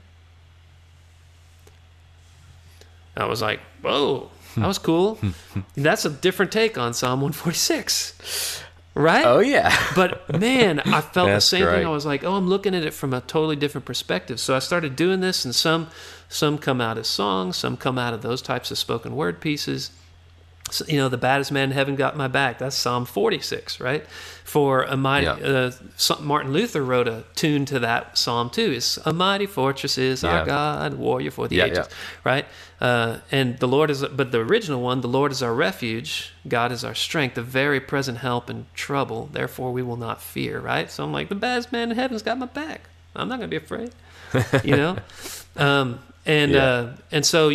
[3.18, 5.18] I was like, whoa, that was cool.
[5.74, 8.64] That's a different take on Psalm 146,
[8.98, 9.24] right?
[9.24, 9.74] Oh yeah.
[9.94, 11.76] But man, I felt the same great.
[11.76, 11.87] thing.
[11.87, 14.40] I was like, oh, I'm looking at it from a totally different perspective.
[14.40, 15.88] So I started doing this, and some
[16.28, 19.90] some come out as songs, some come out of those types of spoken word pieces.
[20.70, 22.59] So, you know, the baddest man in heaven got my back.
[22.59, 24.07] That's Psalm 46, right?
[24.44, 25.70] For a mighty, Yeah.
[25.70, 25.72] uh,
[26.20, 28.72] Martin Luther wrote a tune to that psalm too.
[28.72, 30.40] Is a mighty fortress is Yeah.
[30.40, 31.87] our God, warrior for the Yeah, ages,
[32.24, 32.46] right?
[32.81, 36.72] Uh, and the Lord is, but the original one, the Lord is our refuge, God
[36.72, 39.28] is our strength, the very present help in trouble.
[39.33, 40.90] Therefore, we will not fear, right?
[40.90, 42.83] So I'm like, the baddest man in heaven's got my back.
[43.16, 43.90] I'm not gonna be afraid,
[44.64, 44.96] you know.
[45.57, 47.50] Um, and uh, and so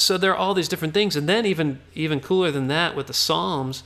[0.00, 1.16] so there are all these different things.
[1.16, 3.82] And then even even cooler than that with the psalms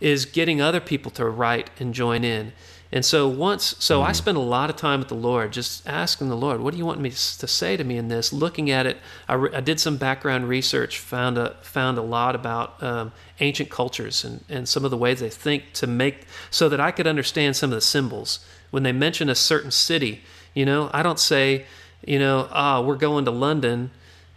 [0.00, 2.52] is getting other people to write and join in.
[2.94, 6.28] And so once so i spent a lot of time with the lord just asking
[6.28, 8.34] the lord what do you want me to say to me in this?
[8.34, 12.34] Looking at it i, re- I did some background research found a found a lot
[12.34, 16.68] about um, ancient cultures and, and some of the ways they think to make so
[16.68, 18.44] that i could understand some of the symbols.
[18.70, 20.22] When they mention a certain city
[20.52, 21.64] you know i don't say
[22.06, 23.90] you know ah we're going to london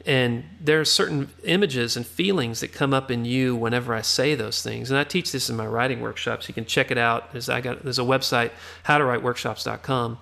[0.05, 4.35] and there are certain images and feelings that come up in you whenever I say
[4.35, 4.91] those things.
[4.91, 6.47] And I teach this in my writing workshops.
[6.47, 7.31] You can check it out.
[7.31, 8.51] There's, I got, there's a website,
[8.85, 10.17] howtowriteworkshops.com.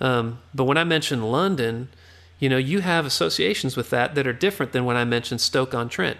[0.00, 1.88] Um, but when I mention London,
[2.38, 5.74] you know, you have associations with that that are different than when I mention Stoke
[5.74, 6.18] on Trent,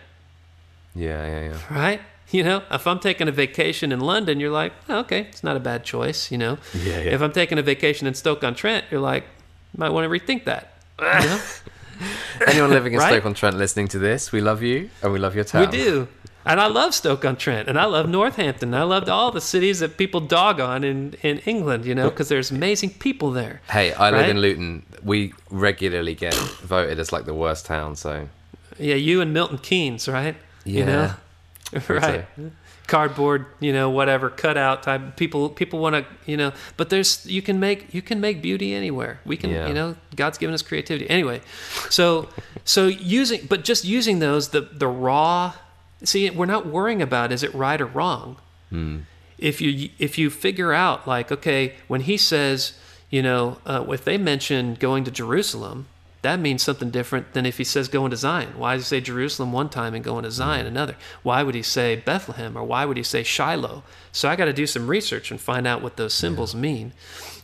[0.95, 1.59] Yeah, yeah, yeah.
[1.79, 2.01] right?
[2.31, 5.57] You know, if I'm taking a vacation in London, you're like, oh, okay, it's not
[5.57, 6.33] a bad choice.
[6.33, 7.14] You know, Yeah, yeah.
[7.14, 9.25] if I'm taking a vacation in Stoke on Trent, you're like,
[9.77, 10.73] might want to rethink that.
[10.99, 11.40] You know?
[12.47, 13.13] Anyone living in Right?
[13.13, 15.71] Stoke on Trent listening to this, we love you and we love your town.
[15.71, 16.09] We do.
[16.45, 18.73] And I love Stoke on Trent, and I love Northampton.
[18.73, 22.29] I loved all the cities that people dog on in, in England, you know, because
[22.29, 23.63] there's amazing people there.
[23.69, 24.31] Hey, I live Right?
[24.31, 24.87] in Luton.
[25.03, 27.97] We regularly get voted as like the worst town.
[27.97, 28.29] So
[28.79, 30.37] Yeah, you and Milton Keynes, right?
[30.65, 31.15] You know?
[31.89, 32.27] right.
[32.87, 35.16] Cardboard, you know, whatever, cutout type.
[35.16, 36.53] People, people want to, you know.
[36.77, 39.20] But there's, you can make, you can make beauty anywhere.
[39.25, 39.66] We can, Yeah.
[39.68, 41.09] you know, God's given us creativity.
[41.11, 41.40] Anyway,
[41.90, 42.29] so,
[42.64, 45.53] so using, but just using those, the the raw.
[46.05, 48.37] See, we're not worrying about is it right or wrong.
[49.38, 52.72] if you if you figure out like okay when he says
[53.11, 55.87] you know uh, if they mention going to jerusalem
[56.27, 58.59] that means something different than if he says going to zion.
[58.59, 60.97] Why does he say jerusalem one time and going to zion another?
[61.23, 63.85] Why would he say bethlehem or why would he say shiloh?
[64.11, 66.95] So i got to do some research and find out what those symbols mean.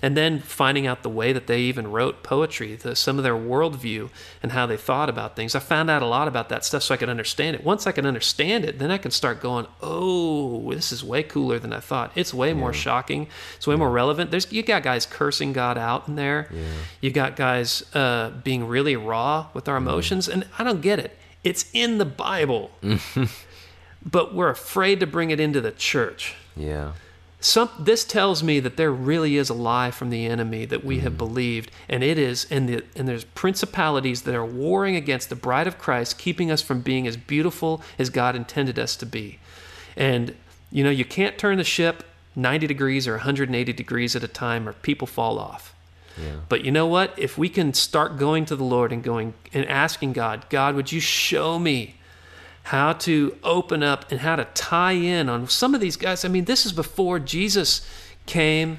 [0.05, 3.37] And then finding out the way that they even wrote poetry the, some of their
[3.37, 4.11] worldview
[4.43, 5.55] and how they thought about things.
[5.55, 7.63] I found out a lot about that stuff so i could understand it.
[7.63, 11.61] Once i can understand it then i can start going oh this is way cooler
[11.61, 12.11] than i thought.
[12.17, 13.29] It's way more shocking.
[13.57, 14.33] It's way more relevant.
[14.33, 16.51] There's you got guys cursing god out in there.
[17.01, 19.83] You got guys uh, being really raw with our mm.
[19.83, 21.17] emotions and i don't get it.
[21.45, 22.71] It's in the bible.
[24.05, 26.35] But we're afraid to bring it into the church.
[26.57, 26.93] Yeah,
[27.41, 31.01] some this tells me that there really is a lie from the enemy that we
[31.01, 31.19] have mm.
[31.19, 35.67] believed and it is and the and there's principalities that are warring against the bride
[35.67, 39.39] of Christ keeping us from being as beautiful as God intended us to be.
[39.97, 40.37] And
[40.71, 42.05] you know you can't turn the ship
[42.37, 45.72] 90 degrees or 180 degrees at a time or people fall off
[46.19, 47.19] yeah, but you know what?
[47.19, 50.93] If we can start going to the Lord and going and asking God, God, would
[50.93, 51.97] you show me
[52.65, 56.25] how to open up and how to tie in on some of these guys?
[56.25, 57.87] I mean, this is before Jesus
[58.27, 58.79] came,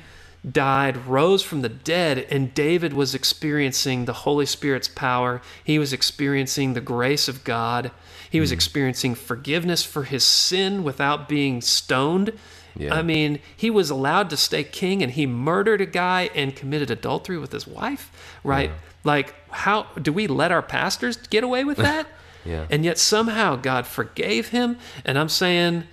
[0.50, 5.42] died, rose from the dead, and David was experiencing the Holy Spirit's power.
[5.64, 7.92] He was experiencing the grace of God.
[8.30, 8.54] He was mm.
[8.54, 12.38] experiencing forgiveness for his sin without being stoned.
[12.76, 12.94] Yeah.
[12.94, 16.90] I mean, he was allowed to stay king and he murdered a guy and committed
[16.90, 18.12] adultery with his wife,
[18.44, 18.72] right?
[19.04, 22.08] Like, how do we let our pastors get away with that?
[22.46, 22.66] Yeah.
[22.70, 24.78] And yet somehow God forgave him.
[25.06, 25.84] And I'm saying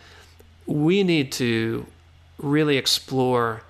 [0.66, 1.86] we need to
[2.38, 3.62] really explore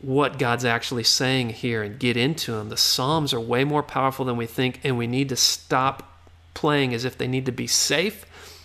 [0.00, 2.68] what God's actually saying here and get into them.
[2.68, 6.18] The Psalms are way more powerful than we think, and we need to stop
[6.54, 8.24] playing as if they need to be safe.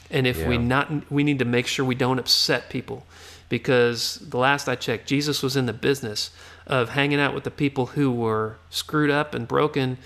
[0.10, 3.06] And if we not, we need to make sure we don't upset people,
[3.54, 6.32] because the last I checked, Jesus was in the business
[6.66, 10.00] of hanging out with the people who were screwed up and broken,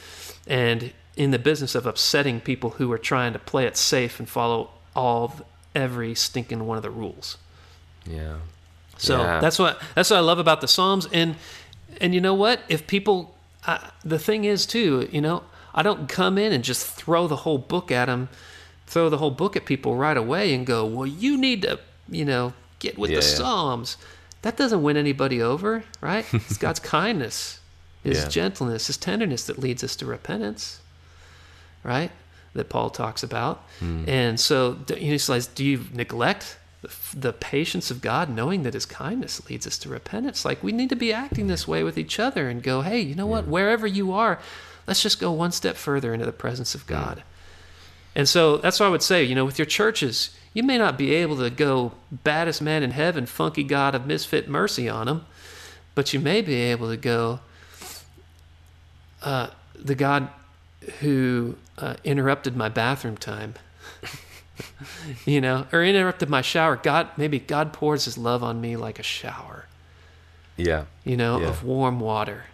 [0.45, 4.27] and in the business of upsetting people who were trying to play it safe and
[4.27, 5.33] follow all
[5.73, 7.37] every stinking one of the rules.
[8.05, 8.35] yeah.
[8.97, 9.39] So Yeah.
[9.39, 11.07] that's what that's what I love about the Psalms.
[11.13, 11.35] And
[12.01, 12.59] and you know what?
[12.67, 13.33] If people,
[13.65, 17.37] I, the thing is too, you know, I don't come in and just throw the
[17.45, 18.27] whole book at them,
[18.87, 21.79] throw the whole book at people right away and go, well, you need to,
[22.09, 23.35] you know, get with Yeah, the yeah.
[23.35, 23.97] Psalms.
[24.43, 26.25] That doesn't win anybody over, right?
[26.33, 27.59] It's God's kindness,
[28.03, 28.27] His Yeah.
[28.29, 30.79] gentleness, His tenderness that leads us to repentance,
[31.83, 32.11] right?
[32.53, 33.63] That Paul talks about.
[33.79, 34.03] Hmm.
[34.07, 38.73] And so, you know, like, do you neglect the, the patience of God, knowing that
[38.73, 40.45] His kindness leads us to repentance?
[40.45, 43.15] Like, we need to be acting this way with each other and go, hey, you
[43.15, 43.47] know what?
[43.47, 44.39] Wherever you are,
[44.87, 47.23] let's just go one step further into the presence of God.
[48.15, 50.97] And so that's what I would say, you know, with your churches, you may not
[50.97, 55.23] be able to go baddest man in heaven, funky God of misfit mercy on them,
[55.93, 57.41] but you may be able to go,
[59.21, 60.29] uh, the God
[61.01, 63.53] who uh, interrupted my bathroom time,
[65.27, 66.75] you know, or interrupted my shower.
[66.75, 69.65] God, maybe God pours his love on me like a shower,
[70.55, 70.85] Yeah.
[71.03, 71.49] you know, Yeah.
[71.49, 72.45] of warm water,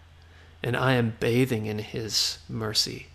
[0.61, 3.07] and I am bathing in his mercy.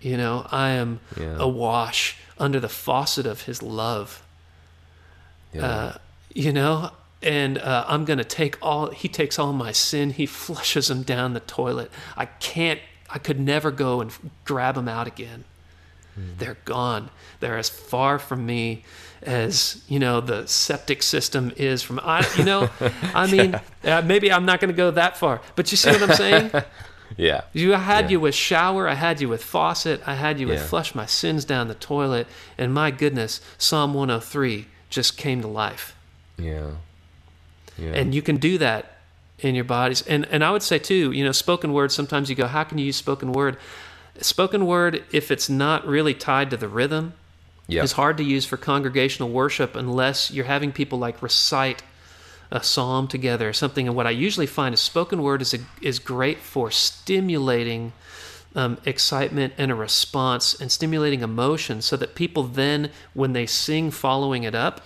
[0.00, 1.36] You know, I am Yeah.
[1.38, 4.22] awash under the faucet of his love.
[5.52, 5.66] Yeah.
[5.66, 5.98] Uh,
[6.34, 6.90] you know,
[7.22, 11.02] and uh, I'm going to take all, he takes all my sin, he flushes them
[11.02, 11.90] down the toilet.
[12.16, 14.10] I can't, I could never go and
[14.44, 15.44] grab them out again.
[16.38, 17.10] They're gone.
[17.40, 18.84] They're as far from me
[19.22, 22.68] as, you know, the septic system is from, I, you know,
[23.14, 26.02] I mean, uh, maybe I'm not going to go that far, but you see what
[26.02, 26.50] I'm saying?
[27.16, 27.42] Yeah.
[27.52, 28.10] You I had Yeah.
[28.12, 30.66] you with shower, I had you with faucet, I had you with Yeah.
[30.66, 35.94] flush my sins down the toilet, and my goodness, Psalm 103 just came to life.
[36.38, 36.70] Yeah.
[37.78, 37.92] Yeah.
[37.92, 38.98] And you can do that
[39.38, 40.02] in your bodies.
[40.06, 42.78] And and I would say too, you know, spoken word, sometimes you go, how can
[42.78, 43.56] you use spoken word?
[44.20, 47.14] Spoken word, if it's not really tied to the rhythm,
[47.66, 47.82] yeah.
[47.82, 51.82] is hard to use for congregational worship unless you're having people like recite
[52.50, 53.86] a psalm together or something.
[53.86, 57.92] And what I usually find is spoken word is a, is great for stimulating
[58.56, 63.92] um, excitement and a response and stimulating emotion, so that people then, when they sing,
[63.92, 64.80] following it up,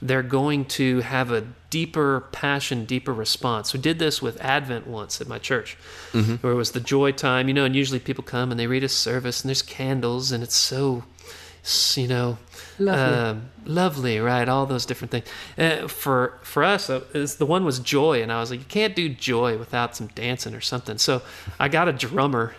[0.00, 1.40] they're going to have a
[1.70, 3.74] deeper passion, deeper response.
[3.74, 5.76] We did this with Advent once at my church,
[6.40, 8.84] where it was the joy time, you know, and usually people come and they read
[8.84, 11.02] a service and there's candles and it's so,
[11.96, 12.38] you know,
[12.78, 14.48] lovely, lovely right?
[14.48, 15.26] All those different things.
[15.56, 18.66] Uh, for for us, uh, is the one was joy, and I was like, you
[18.66, 20.98] can't do joy without some dancing or something.
[20.98, 21.22] So
[21.58, 22.54] I got a drummer.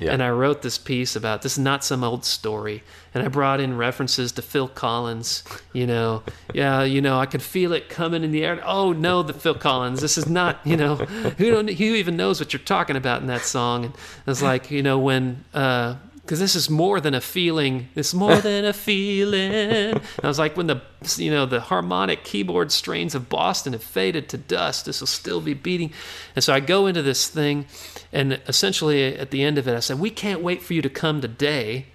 [0.00, 0.12] Yeah.
[0.12, 2.82] And I wrote this piece about this is not some old story.
[3.12, 5.44] And I brought in references to Phil Collins,
[5.74, 6.22] you know.
[6.54, 8.60] Yeah, you know, I could feel it coming in the air.
[8.64, 10.00] Oh no, the Phil Collins.
[10.00, 10.96] This is not, you know,
[11.38, 13.84] who don't who even knows what you're talking about in that song.
[13.86, 13.94] And
[14.26, 17.88] it's like, you know, when uh because this is more than a feeling.
[17.94, 19.52] It's more than a feeling.
[19.52, 20.80] And I was like, when the
[21.16, 25.40] you know the harmonic keyboard strains of Boston have faded to dust, this will still
[25.40, 25.92] be beating.
[26.34, 27.66] And so I go into this thing,
[28.12, 30.90] and essentially at the end of it, I said, "We can't wait for you to
[30.90, 31.86] come today."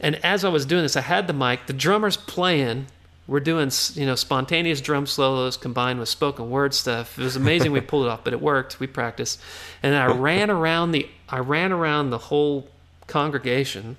[0.00, 1.66] And as I was doing this, I had the mic.
[1.66, 2.86] The drummer's playing.
[3.26, 7.16] We're doing, you know, spontaneous drum solos combined with spoken word stuff.
[7.18, 7.70] It was amazing.
[7.70, 8.80] we pulled it off, but it worked.
[8.80, 9.38] We practiced,
[9.82, 11.06] and I ran around the.
[11.28, 12.68] I ran around the whole
[13.10, 13.96] congregation.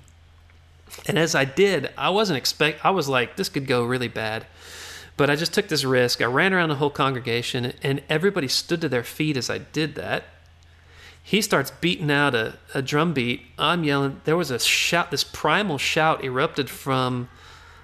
[1.06, 2.84] And as I did, I wasn't expect.
[2.84, 4.46] I was like, this could go really bad.
[5.16, 6.20] But I just took this risk.
[6.20, 9.94] I ran around the whole congregation, and everybody stood to their feet as I did
[9.94, 10.24] that.
[11.22, 13.42] He starts beating out a, a drum beat.
[13.58, 14.20] I'm yelling.
[14.24, 15.10] There was a shout.
[15.10, 17.28] This primal shout erupted from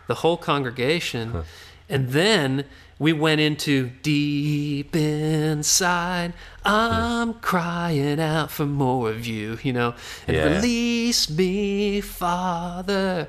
[0.09, 1.45] the whole congregation.
[1.89, 2.65] And then
[2.99, 6.33] we went into deep inside.
[6.65, 9.95] I'm crying out for more of you, you know,
[10.27, 10.45] and Yeah.
[10.57, 13.29] release me, Father.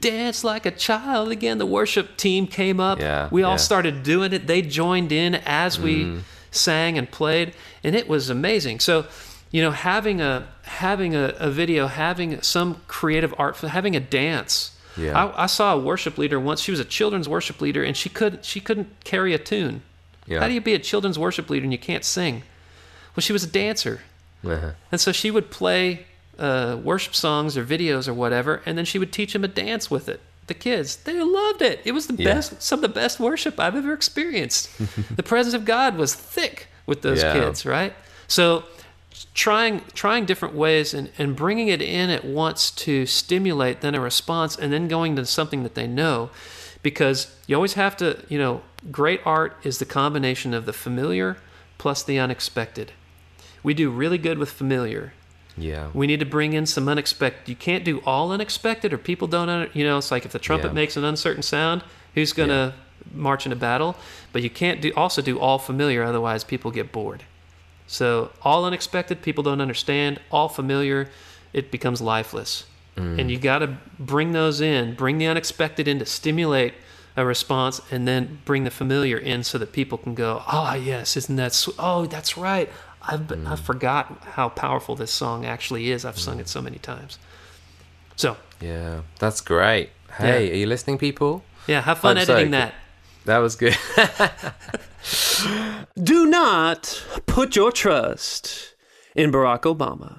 [0.00, 1.58] Dance like a child again.
[1.58, 2.98] The worship team came up.
[3.00, 3.56] Yeah, we all yeah.
[3.58, 4.46] started doing it.
[4.46, 6.20] They joined in as we Mm.
[6.50, 7.52] sang and played,
[7.84, 8.80] and it was amazing.
[8.80, 9.04] So,
[9.50, 14.70] you know, having a having a, a video, having some creative art, having a dance.
[14.96, 15.16] Yeah.
[15.26, 16.60] I, I saw a worship leader once.
[16.60, 19.82] She was a children's worship leader, and she couldn't she couldn't carry a tune.
[20.26, 20.40] Yeah.
[20.40, 22.42] How do you be a children's worship leader and you can't sing?
[23.16, 24.00] Well, she was a dancer,
[24.44, 24.72] Uh-huh.
[24.92, 26.06] and so she would play
[26.38, 29.90] uh, worship songs or videos or whatever, and then she would teach them a dance
[29.90, 30.20] with it.
[30.46, 31.80] The kids, they loved it.
[31.84, 32.34] It was the Yeah.
[32.34, 34.68] best, some of the best worship I've ever experienced.
[35.16, 37.32] the presence of God was thick with those Yeah.
[37.34, 37.92] kids, right?
[38.28, 38.64] So
[39.34, 44.00] trying trying different ways and, and bringing it in at once to stimulate then a
[44.00, 46.30] response and then going to something that they know.
[46.82, 51.36] Because you always have to you know great art is the combination of the familiar
[51.78, 52.92] plus the unexpected.
[53.62, 55.12] We do really good with familiar.
[55.56, 55.88] Yeah.
[55.92, 59.48] we need to bring in some unexpected you can't do all unexpected or people don't
[59.50, 60.74] under, you know it's like if the trumpet Yeah.
[60.74, 61.82] makes an uncertain sound
[62.14, 62.72] who's going to
[63.12, 63.96] march into battle?
[64.32, 67.24] But you can't do also do all familiar otherwise people get bored
[67.90, 70.20] so all unexpected, people don't understand.
[70.30, 71.10] All familiar,
[71.52, 72.64] it becomes lifeless.
[72.96, 73.18] Mm.
[73.18, 76.74] And you got to bring those in, bring the unexpected in to stimulate
[77.16, 81.16] a response, and then bring the familiar in so that people can go, "Ah, yes,
[81.16, 81.52] isn't that?
[81.52, 82.70] Sw- oh, that's right.
[83.02, 83.58] I've been, I mm.
[83.58, 86.04] forgot how powerful this song actually is.
[86.04, 86.48] I've sung it mm.
[86.48, 87.18] so many times."
[88.14, 89.00] So Yeah.
[89.18, 89.90] That's great.
[90.16, 90.52] Hey, Yeah.
[90.52, 91.42] are you listening, people?
[91.66, 92.74] yeah, have fun I'm sorry, editing that.
[93.24, 93.76] That was good.
[96.02, 98.74] Do not put your trust
[99.14, 100.18] in Barack Obama.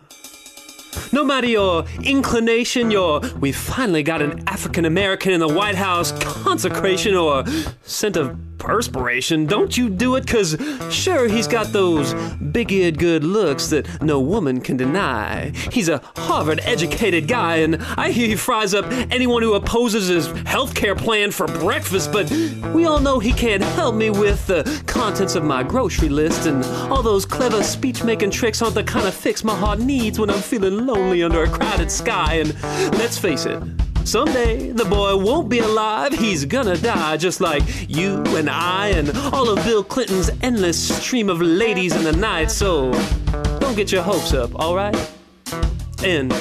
[1.13, 6.11] No matter your inclination, your we finally got an African American in the White House
[6.43, 7.45] consecration or
[7.83, 10.55] scent of perspiration, don't you do it, cause
[10.91, 15.49] sure, he's got those big eared good looks that no woman can deny.
[15.71, 20.27] He's a Harvard educated guy, and I hear he fries up anyone who opposes his
[20.43, 22.29] healthcare plan for breakfast, but
[22.73, 26.63] we all know he can't help me with the contents of my grocery list, and
[26.91, 30.29] all those clever speech making tricks aren't the kind of fix my heart needs when
[30.29, 32.35] I'm feeling lonely under a crowded sky.
[32.35, 32.53] And
[32.99, 33.61] let's face it,
[34.03, 39.15] Someday the boy won't be alive, he's gonna die just like you and I and
[39.33, 42.51] all of Bill Clinton's endless stream of ladies in the night.
[42.51, 42.91] So
[43.59, 44.95] don't get your hopes up, alright?
[46.03, 46.33] And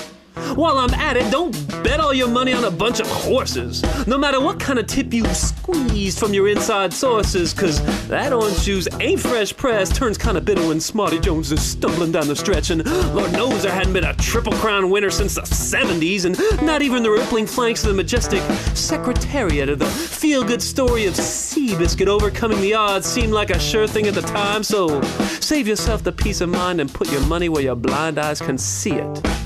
[0.54, 3.82] While I'm at it, don't bet all your money on a bunch of horses.
[4.06, 8.62] No matter what kind of tip you squeeze from your inside sources, cause that orange
[8.62, 12.70] juice ain't fresh pressed, turns kinda bitter when Smarty Jones is stumbling down the stretch.
[12.70, 12.84] And
[13.14, 17.02] Lord knows there hadn't been a Triple Crown winner since the 70s, and not even
[17.02, 18.42] the rippling flanks of the majestic
[18.74, 23.86] Secretariat of the feel good story of Seabiscuit overcoming the odds seemed like a sure
[23.86, 24.62] thing at the time.
[24.62, 25.00] So
[25.40, 28.58] save yourself the peace of mind and put your money where your blind eyes can
[28.58, 29.39] see it.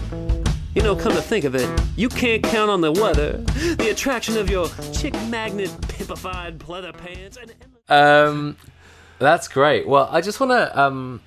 [0.75, 3.39] You know, come to think of it, you can't count on the weather,
[3.77, 7.55] the attraction of your chick magnet, pimpified pleather pants, and.
[7.89, 8.57] Um,
[9.21, 9.87] that's great.
[9.87, 11.21] Well, I just want to um,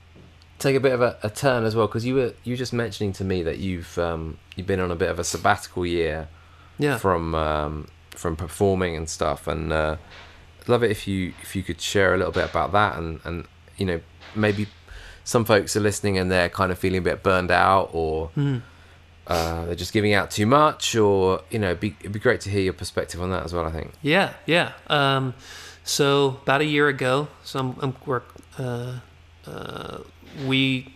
[0.59, 2.73] take a bit of a, a turn as well because you were you were just
[2.73, 6.27] mentioning to me that you've um, you've been on a bit of a sabbatical year
[6.77, 6.97] Yeah.
[6.97, 9.95] from um, from performing and stuff, and uh,
[10.67, 13.45] love it if you if you could share a little bit about that, and and
[13.77, 14.01] you know
[14.35, 14.67] maybe
[15.23, 18.29] some folks are listening and they're kind of feeling a bit burned out or.
[19.27, 22.39] Uh, they're just giving out too much, or you know, it'd be, it'd be great
[22.41, 23.65] to hear your perspective on that as well.
[23.65, 23.91] I think.
[24.01, 24.71] Yeah, yeah.
[24.87, 25.33] Um,
[25.83, 28.21] so about a year ago, so I'm, I'm we're,
[28.57, 28.99] uh,
[29.45, 29.97] uh,
[30.45, 30.93] we,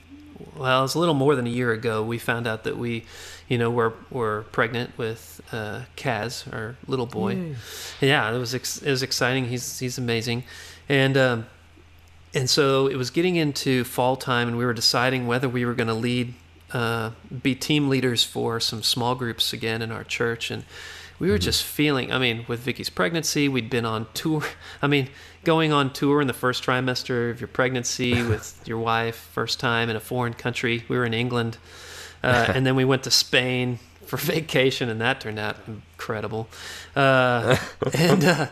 [0.55, 2.03] well, it was a little more than a year ago.
[2.03, 3.05] We found out that we,
[3.49, 7.55] you know, we're we're pregnant with uh, Kaz, our little boy.
[7.99, 9.49] Yeah, it was ex- it was exciting.
[9.49, 10.45] He's he's amazing,
[10.87, 11.45] and um,
[12.33, 15.73] and so it was getting into fall time, and we were deciding whether we were
[15.73, 16.33] going to lead,
[16.73, 17.11] uh,
[17.43, 20.63] be team leaders for some small groups again in our church, and
[21.19, 22.11] we were just feeling.
[22.11, 24.43] I mean, with Vicky's pregnancy, we'd been on tour.
[24.81, 25.09] I mean,
[25.43, 29.89] going on tour in the first trimester of your pregnancy with your wife, first time
[29.89, 30.83] in a foreign country.
[30.87, 31.57] We were in England,
[32.23, 36.47] uh, and then we went to Spain for vacation, and that turned out incredible.
[36.95, 37.57] Uh,
[37.93, 38.47] and uh,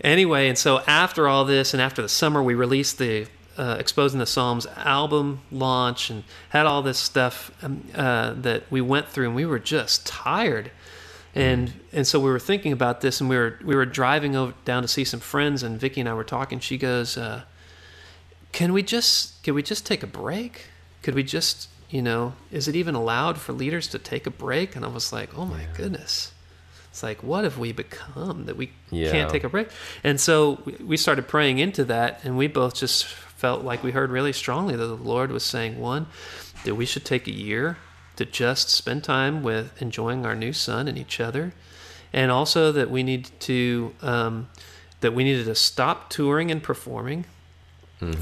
[0.00, 3.26] anyway, and so after all this, and after the summer, we released the
[3.58, 8.80] uh, Exposing the Psalms album launch, and had all this stuff um, uh, that we
[8.80, 10.70] went through, and we were just tired.
[11.34, 14.54] And and so we were thinking about this, and we were we were driving over
[14.64, 16.60] down to see some friends, and Vicky and I were talking.
[16.60, 17.42] She goes, uh,
[18.52, 20.68] "Can we just can we just take a break?
[21.02, 24.76] Could we just you know is it even allowed for leaders to take a break?"
[24.76, 26.32] And I was like, "Oh my goodness."
[26.90, 29.10] It's like, what have we become that we Yeah.
[29.10, 29.68] can't take a break?
[30.02, 33.04] And so we started praying into that, and we both just
[33.36, 36.06] felt like we heard really strongly that the Lord was saying, one,
[36.64, 37.76] that we should take a year
[38.16, 41.52] to just spend time with enjoying our new son and each other,
[42.12, 44.48] and also that we need to um,
[45.00, 47.26] that we needed to stop touring and performing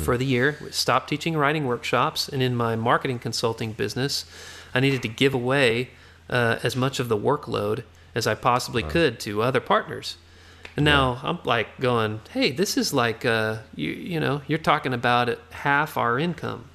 [0.04, 4.24] for the year, stop teaching writing workshops, and in my marketing consulting business,
[4.72, 5.90] I needed to give away
[6.30, 7.82] uh, as much of the workload
[8.14, 10.16] as I possibly could to other partners.
[10.76, 14.92] And now I'm like going, hey, this is like uh, you you know you're talking
[14.92, 16.70] about it half our income.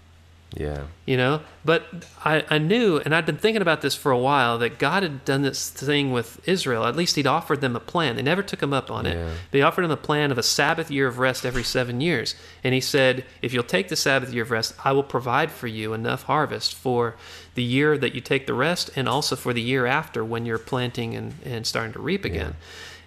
[0.55, 0.85] Yeah.
[1.05, 1.41] you know?
[1.63, 1.85] But
[2.25, 5.23] I, I knew and i'd been thinking about this for a while that god had
[5.23, 6.85] done this thing with israel.
[6.85, 8.15] At least he'd offered them a plan.
[8.15, 9.15] They never took him up on it.
[9.15, 9.29] Yeah.
[9.51, 12.33] but he offered them a plan of a sabbath year of rest every seven years.
[12.63, 15.67] And he said if you'll take the sabbath year of rest i will provide for
[15.67, 17.15] you enough harvest for
[17.53, 20.57] the year that you take the rest and also for the year after when you're
[20.57, 22.55] planting and, and starting to reap again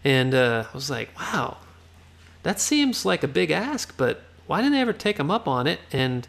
[0.05, 1.57] and uh, i was like wow
[2.43, 5.67] that seems like a big ask but why didn't they ever take him up on
[5.67, 6.27] it and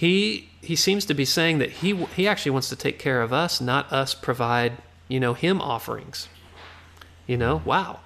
[0.00, 3.32] he he seems to be saying that he he actually wants to take care of
[3.32, 4.78] us, not us provide
[5.08, 6.28] you know him offerings.
[7.26, 8.00] You know, wow.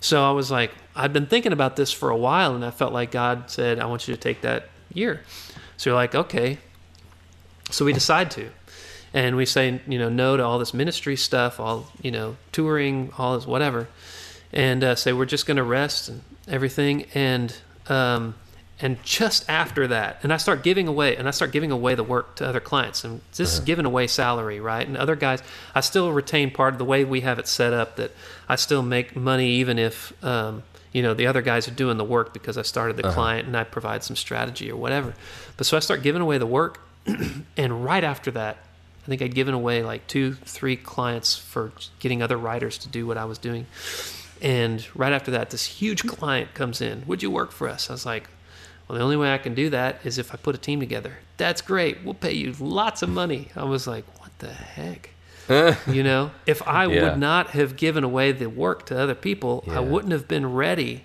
[0.00, 2.92] So I was like, I've been thinking about this for a while, and I felt
[2.92, 5.22] like God said, I want you to take that year.
[5.76, 6.58] So you're like, okay.
[7.70, 8.50] So we decide to,
[9.12, 13.12] and we say, you know, no to all this ministry stuff, all you know, touring,
[13.18, 13.88] all this whatever,
[14.56, 17.54] and uh, say we're just going to rest and everything, and
[17.88, 18.34] um,
[18.80, 22.02] and just after that, and I start giving away, and I start giving away the
[22.02, 24.86] work to other clients, and this is giving away salary, right?
[24.86, 25.42] And other guys,
[25.74, 28.12] I still retain part of the way we have it set up that
[28.48, 32.04] I still make money even if um, you know the other guys are doing the
[32.04, 35.14] work because I started the client and I provide some strategy or whatever.
[35.58, 36.80] But so I start giving away the work,
[37.58, 38.56] and right after that,
[39.04, 43.06] I think I'd given away like two, three clients for getting other writers to do
[43.06, 43.66] what I was doing.
[44.42, 47.04] And right after that, this huge client comes in.
[47.06, 47.88] Would you work for us?
[47.90, 48.28] I was like,
[48.88, 51.18] well, the only way I can do that is if I put a team together.
[51.38, 52.04] That's great.
[52.04, 53.48] We'll pay you lots of money.
[53.56, 55.10] I was like, what the heck?
[55.88, 57.02] you know, if I Yeah.
[57.02, 59.76] would not have given away the work to other people, Yeah.
[59.76, 61.04] I wouldn't have been ready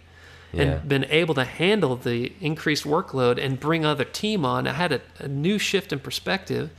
[0.54, 0.78] and Yeah.
[0.80, 4.68] been able to handle the increased workload and bring other team on.
[4.68, 6.70] I had a, a new shift in perspective.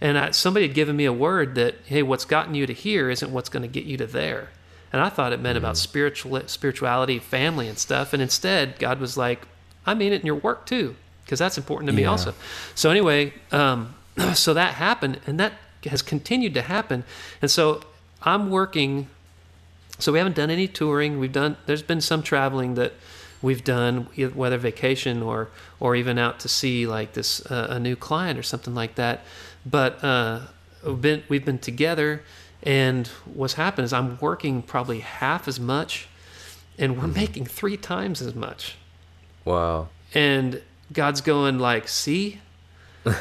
[0.00, 3.08] And I, somebody had given me a word that, hey, what's gotten you to here
[3.08, 4.50] isn't what's going to get you to there.
[4.92, 8.12] And I thought it meant about spiritual spirituality, family, and stuff.
[8.12, 9.46] And instead, God was like,
[9.86, 12.34] I mean it in your work too, because that's important to me also.
[12.74, 13.94] So anyway, um,
[14.34, 17.04] so that happened, and that has continued to happen.
[17.40, 17.82] And so
[18.22, 19.08] I'm working.
[19.98, 21.18] So we haven't done any touring.
[21.18, 21.56] We've done.
[21.66, 22.92] There's been some traveling that
[23.40, 25.48] we've done, whether vacation or
[25.80, 29.20] or even out to see like this uh, a new client or something like that.
[29.64, 30.40] But uh,
[30.84, 32.22] we've been we've been together,
[32.62, 36.08] and what's happened is I'm working probably half as much,
[36.78, 37.14] and we're mm-hmm.
[37.14, 38.76] making three times as much
[39.44, 39.88] Wow.
[40.14, 42.40] and God's going like, see,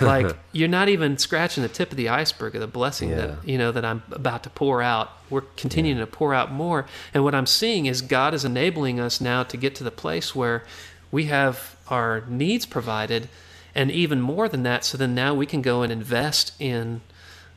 [0.01, 3.15] like you're not even scratching the tip of the iceberg of the blessing Yeah.
[3.15, 5.09] that you know that I'm about to pour out.
[5.29, 9.19] We're continuing to pour out more, and what I'm seeing is God is enabling us
[9.21, 10.63] now to get to the place where
[11.11, 13.27] we have our needs provided,
[13.73, 14.85] and even more than that.
[14.85, 17.01] So then now we can go and invest in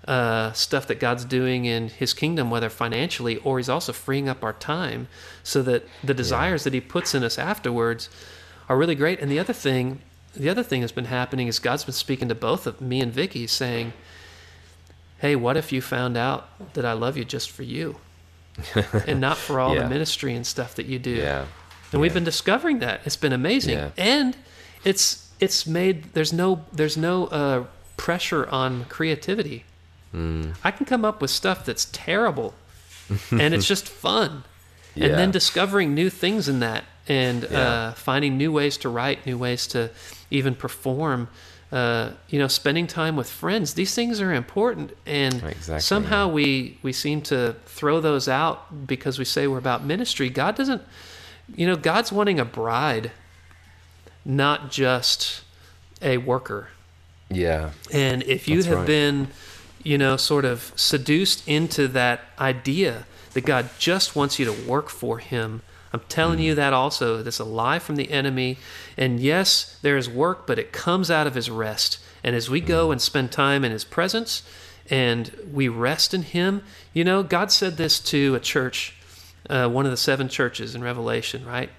[0.06, 4.44] uh, stuff that God's doing in His kingdom, whether financially or He's also freeing up
[4.44, 5.08] our time,
[5.42, 8.08] so that the desires that He puts in us afterwards
[8.68, 9.18] are really great.
[9.20, 10.00] And the other thing,
[10.36, 13.12] the other thing that's been happening is God's been speaking to both of me and
[13.12, 13.92] Vicky, saying,
[15.18, 17.96] "Hey, what if you found out that I love you just for you,
[19.06, 19.84] and not for all Yeah.
[19.84, 21.46] the ministry and stuff that you do?" Yeah.
[21.92, 23.90] and we've been discovering that it's been amazing Yeah.
[23.96, 24.36] and
[24.84, 27.64] it's it's made there's no there's no uh,
[27.96, 29.64] pressure on creativity
[30.14, 30.54] Mm.
[30.62, 32.54] i can come up with stuff that's terrible
[33.32, 34.44] and it's just fun
[34.96, 37.58] and then discovering new things in that and Yeah.
[37.60, 39.90] uh, finding new ways to write new ways to
[40.30, 41.28] even perform
[41.72, 46.78] uh, you know spending time with friends these things are important and Exactly, somehow we
[46.82, 50.82] we seem to throw those out because we say we're about ministry god doesn't
[51.56, 53.10] you know god's wanting a bride
[54.24, 55.42] not just
[56.00, 56.68] a worker
[57.30, 57.70] Yeah.
[57.92, 58.86] and if you That's have right.
[58.86, 59.28] been,
[59.84, 64.88] you know, sort of seduced into that idea that God just wants you to work
[64.88, 65.62] for Him,
[65.92, 66.42] I'm telling Mm.
[66.44, 67.22] you that also.
[67.22, 68.58] That's a lie from the enemy.
[68.96, 71.98] And yes, there is work, but it comes out of His rest.
[72.24, 72.66] And as we Mm.
[72.66, 74.42] go and spend time in His presence
[74.90, 76.62] and we rest in Him,
[76.92, 78.94] you know, God said this to a church,
[79.48, 81.70] uh, one of the seven churches in Revelation, right?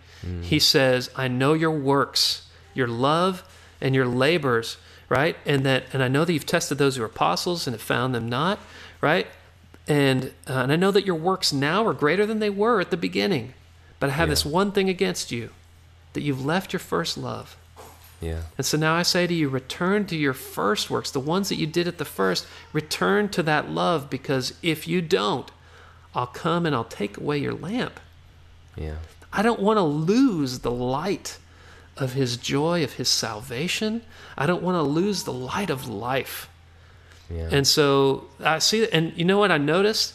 [0.41, 2.43] He says, I know your works,
[2.73, 3.43] your love,
[3.79, 4.77] and your labors,
[5.09, 5.35] right?
[5.45, 8.13] And that, and I know that you've tested those who are apostles and have found
[8.15, 8.59] them not,
[9.01, 9.27] right?
[9.87, 12.89] And uh, and I know that your works now are greater than they were at
[12.89, 13.53] the beginning,
[13.99, 14.31] but I have Yeah.
[14.33, 15.49] this one thing against you,
[16.13, 17.55] that you've left your first love.
[18.21, 18.41] Yeah.
[18.57, 21.57] And so now I say to you, return to your first works, the ones that
[21.57, 22.47] you did at the first.
[22.73, 25.51] Return to that love, because if you don't,
[26.15, 27.99] I'll come and I'll take away your lamp.
[28.75, 28.95] Yeah.
[29.31, 31.37] I don't want to lose the light
[31.97, 34.01] of his joy, of his salvation.
[34.37, 36.49] I don't want to lose the light of life.
[37.29, 37.49] Yeah.
[37.51, 40.13] And so I see, and you know what I noticed?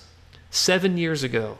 [0.51, 1.59] Seven years ago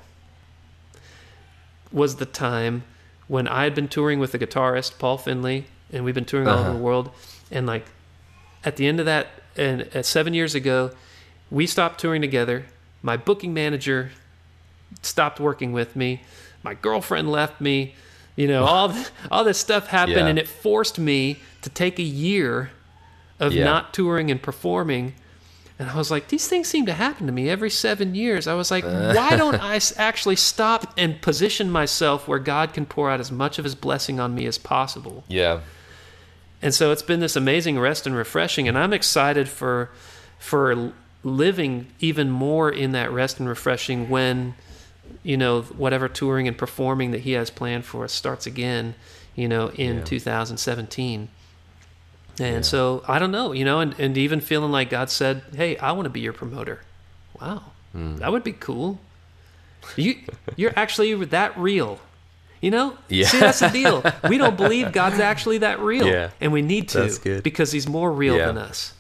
[1.93, 2.85] was the time
[3.29, 6.55] when I had been touring with the guitarist, Paul Finley, and we've been touring all
[6.55, 6.73] over Uh-huh.
[6.73, 7.11] the world.
[7.51, 7.87] And like
[8.64, 10.93] at the end of that, and at seven years ago,
[11.51, 12.66] we stopped touring together.
[13.03, 14.12] My booking manager
[15.03, 16.23] stopped working with me.
[16.62, 17.95] My girlfriend left me.
[18.37, 18.95] You know, all
[19.31, 20.26] all this stuff happened, Yeah.
[20.26, 22.70] and it forced me to take a year
[23.39, 23.64] of Yeah.
[23.64, 25.14] not touring and performing.
[25.78, 28.47] And I was like, these things seem to happen to me every seven years.
[28.47, 29.14] I was like, uh.
[29.14, 33.59] why don't I actually stop and position myself where God can pour out as much
[33.59, 35.24] of His blessing on me as possible?
[35.28, 35.61] yeah.
[36.62, 39.89] And so it's been this amazing rest and refreshing, and I'm excited for
[40.39, 40.93] for
[41.24, 44.55] living even more in that rest and refreshing when
[45.22, 48.94] you know whatever touring and performing that He has planned for us starts again,
[49.34, 50.04] you know, in Yeah.
[50.04, 51.28] 2017.
[52.38, 52.61] And Yeah.
[52.62, 55.92] so I don't know, you know, and, and even feeling like God said, "Hey, I
[55.92, 56.80] want to be your promoter."
[57.40, 58.16] Wow, Hmm.
[58.16, 59.00] that would be cool.
[59.96, 60.16] You
[60.56, 62.00] you're actually that real.
[62.61, 62.98] You know?
[63.08, 63.26] Yeah.
[63.26, 64.04] See, that's the deal.
[64.28, 66.06] We don't believe God's actually that real.
[66.06, 66.28] Yeah.
[66.42, 68.48] And we need to because he's more real Yeah.
[68.48, 68.92] than us.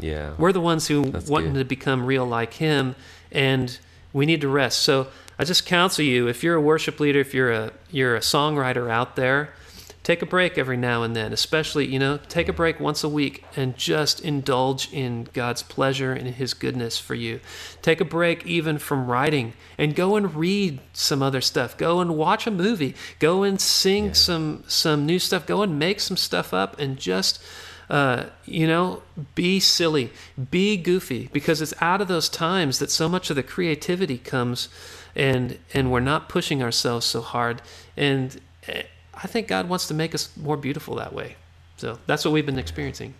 [0.00, 0.32] Yeah.
[0.36, 1.54] We're the ones who That's want good.
[1.60, 2.96] to become real like him
[3.30, 3.78] and
[4.12, 4.80] we need to rest.
[4.82, 5.08] So
[5.38, 8.90] I just counsel you if you're a worship leader, if you're a you're a songwriter
[8.90, 9.50] out there,
[10.02, 13.08] take a break every now and then, especially, you know, take a break once a
[13.08, 17.40] week and just indulge in God's pleasure and his goodness for you.
[17.82, 21.76] Take a break even from writing and go and read some other stuff.
[21.76, 22.94] Go and watch a movie.
[23.18, 25.46] Go and sing some some new stuff.
[25.46, 27.42] Go and make some stuff up and just
[27.90, 29.02] uh, you know,
[29.34, 30.10] be silly,
[30.50, 34.68] be goofy, because it's out of those times that so much of the creativity comes,
[35.14, 37.62] and and we're not pushing ourselves so hard.
[37.96, 38.82] And eh,
[39.14, 41.36] I think God wants to make us more beautiful that way.
[41.76, 43.14] So that's what we've been experiencing.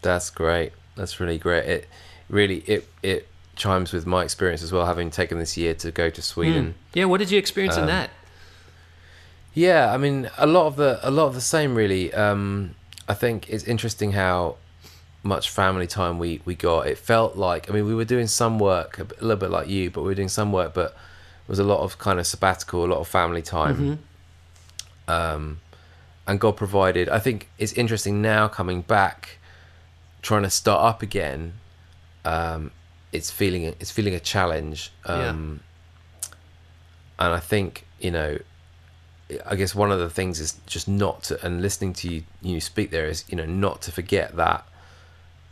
[0.00, 0.72] That's great.
[0.96, 1.64] That's really great.
[1.68, 1.88] It
[2.28, 6.08] really it it chimes with my experience as well, having taken this year to go
[6.10, 6.74] to Sweden.
[6.94, 8.10] Yeah, what did you experience in Um, that?
[9.54, 12.12] Yeah, I mean a lot of the a lot of the same really.
[12.14, 12.74] Um,
[13.08, 14.56] I think it's interesting how
[15.22, 16.86] much family time we we got.
[16.86, 19.90] It felt like I mean we were doing some work a, little bit like you,
[19.90, 20.90] but we were doing some work, but
[21.46, 23.76] it was a lot of kind of sabbatical, a lot of family time.
[25.08, 25.60] Um,
[26.26, 27.08] and God provided.
[27.08, 29.38] I think it's interesting now coming back,
[30.22, 31.54] trying to start up again.
[32.24, 32.70] Um,
[33.10, 34.92] it's feeling it's feeling a challenge.
[35.04, 35.60] Um,
[37.18, 38.38] And I think you know,
[39.46, 42.60] I guess one of the things is just not to and listening to you you
[42.60, 44.66] speak there is you know not to forget that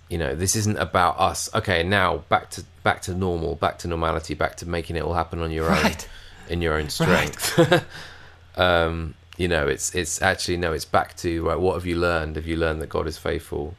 [0.08, 1.48] you know this isn't about us.
[1.54, 5.14] Okay now back to back to normal back to normality back to making it all
[5.14, 6.08] happen on your Right.
[6.48, 7.58] own in your own strength.
[8.56, 12.36] Um you know it's it's actually no it's back to right, what have you learned?
[12.36, 13.74] Have you learned that god is faithful?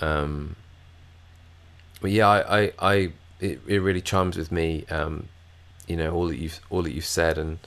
[0.00, 0.56] Um
[2.00, 2.94] but yeah i i, I
[3.40, 5.28] it, it really chimes with me um
[5.86, 7.58] you know all that you've all that you've said and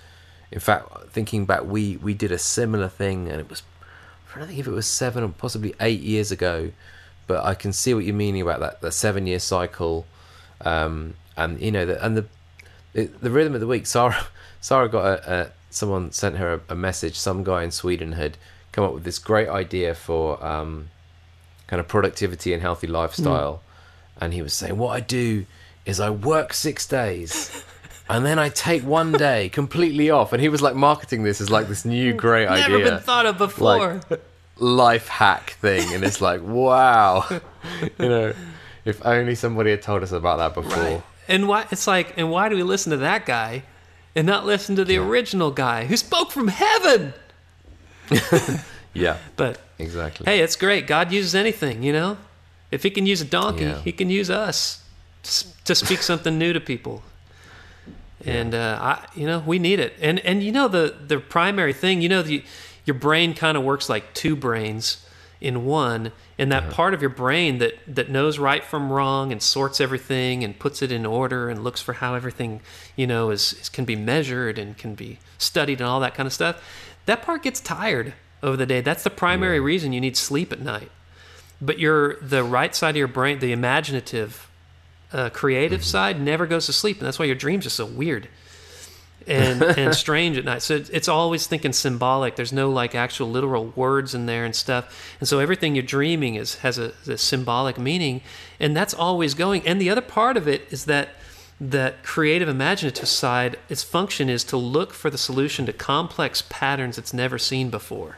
[0.51, 3.63] in fact thinking back we we did a similar thing and it was
[4.33, 6.71] i don't think if it was seven or possibly eight years ago
[7.25, 10.05] but i can see what you're meaning about that that seven year cycle
[10.61, 12.25] um and you know the, and the
[13.05, 13.85] the, rhythm of the week.
[13.85, 14.27] Sarah
[14.61, 17.17] sarah got a, a someone sent her a, a message.
[17.17, 18.37] Some guy in sweden had
[18.71, 20.89] come up with this great idea for um
[21.67, 23.61] kind of productivity and healthy lifestyle.
[24.19, 25.45] And he was saying what i do
[25.85, 27.63] is i work six days
[28.09, 31.49] and then i take one day completely off and he was like marketing this as
[31.49, 32.67] like this new great idea.
[32.77, 34.01] Never been thought of before.
[34.09, 34.21] like
[34.57, 37.25] life hack thing and it's like wow
[37.99, 38.33] you know
[38.85, 41.03] if only somebody had told us about that before Right.
[41.29, 43.63] And why it's like, and why do we listen to that guy
[44.15, 47.13] and not listen to the original guy who spoke from heaven?
[48.93, 50.87] yeah But exactly hey, it's great.
[50.87, 52.17] God uses anything, you know.
[52.71, 53.81] If He can use a donkey, Yeah.
[53.81, 54.83] He can use us
[55.65, 57.03] to speak something new to people.
[58.25, 59.93] And uh, I, you know, we need it.
[60.01, 62.43] And and you know the the primary thing, you know, the,
[62.85, 65.05] your brain kind of works like two brains
[65.39, 66.11] in one.
[66.39, 70.43] And that part of your brain that that knows right from wrong and sorts everything
[70.43, 72.61] and puts it in order and looks for how everything,
[72.95, 76.25] you know, is, is can be measured and can be studied and all that kind
[76.25, 76.63] of stuff.
[77.05, 78.81] That part gets tired over the day.
[78.81, 80.91] That's the primary reason you need sleep at night
[81.61, 84.46] but your the right side of your brain the imaginative
[85.13, 88.27] uh, creative side never goes to sleep and that's why your dreams are so weird
[89.25, 90.61] and and strange at night.
[90.61, 92.35] So it's, always thinking symbolic.
[92.37, 95.15] There's no like actual literal words in there and stuff.
[95.19, 98.21] And so everything you're dreaming is has a, a symbolic meaning
[98.59, 99.67] and that's always going.
[99.67, 101.09] And the other part of it is that
[101.59, 106.97] that creative imaginative side its function is to look for the solution to complex patterns
[106.97, 108.17] it's never seen before.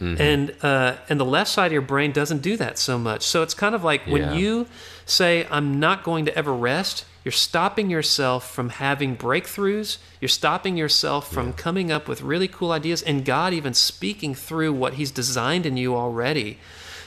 [0.00, 3.22] And uh, and the left side of your brain doesn't do that so much.
[3.22, 4.12] So it's kind of like Yeah.
[4.12, 4.66] when you
[5.06, 9.98] say, "I'm not going to ever rest," you're stopping yourself from having breakthroughs.
[10.20, 14.72] You're stopping yourself from coming up with really cool ideas, and God even speaking through
[14.74, 16.58] what He's designed in you already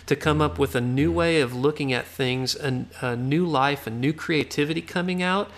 [0.07, 3.85] to come up with a new way of looking at things, and a new life,
[3.85, 5.51] a new creativity coming out.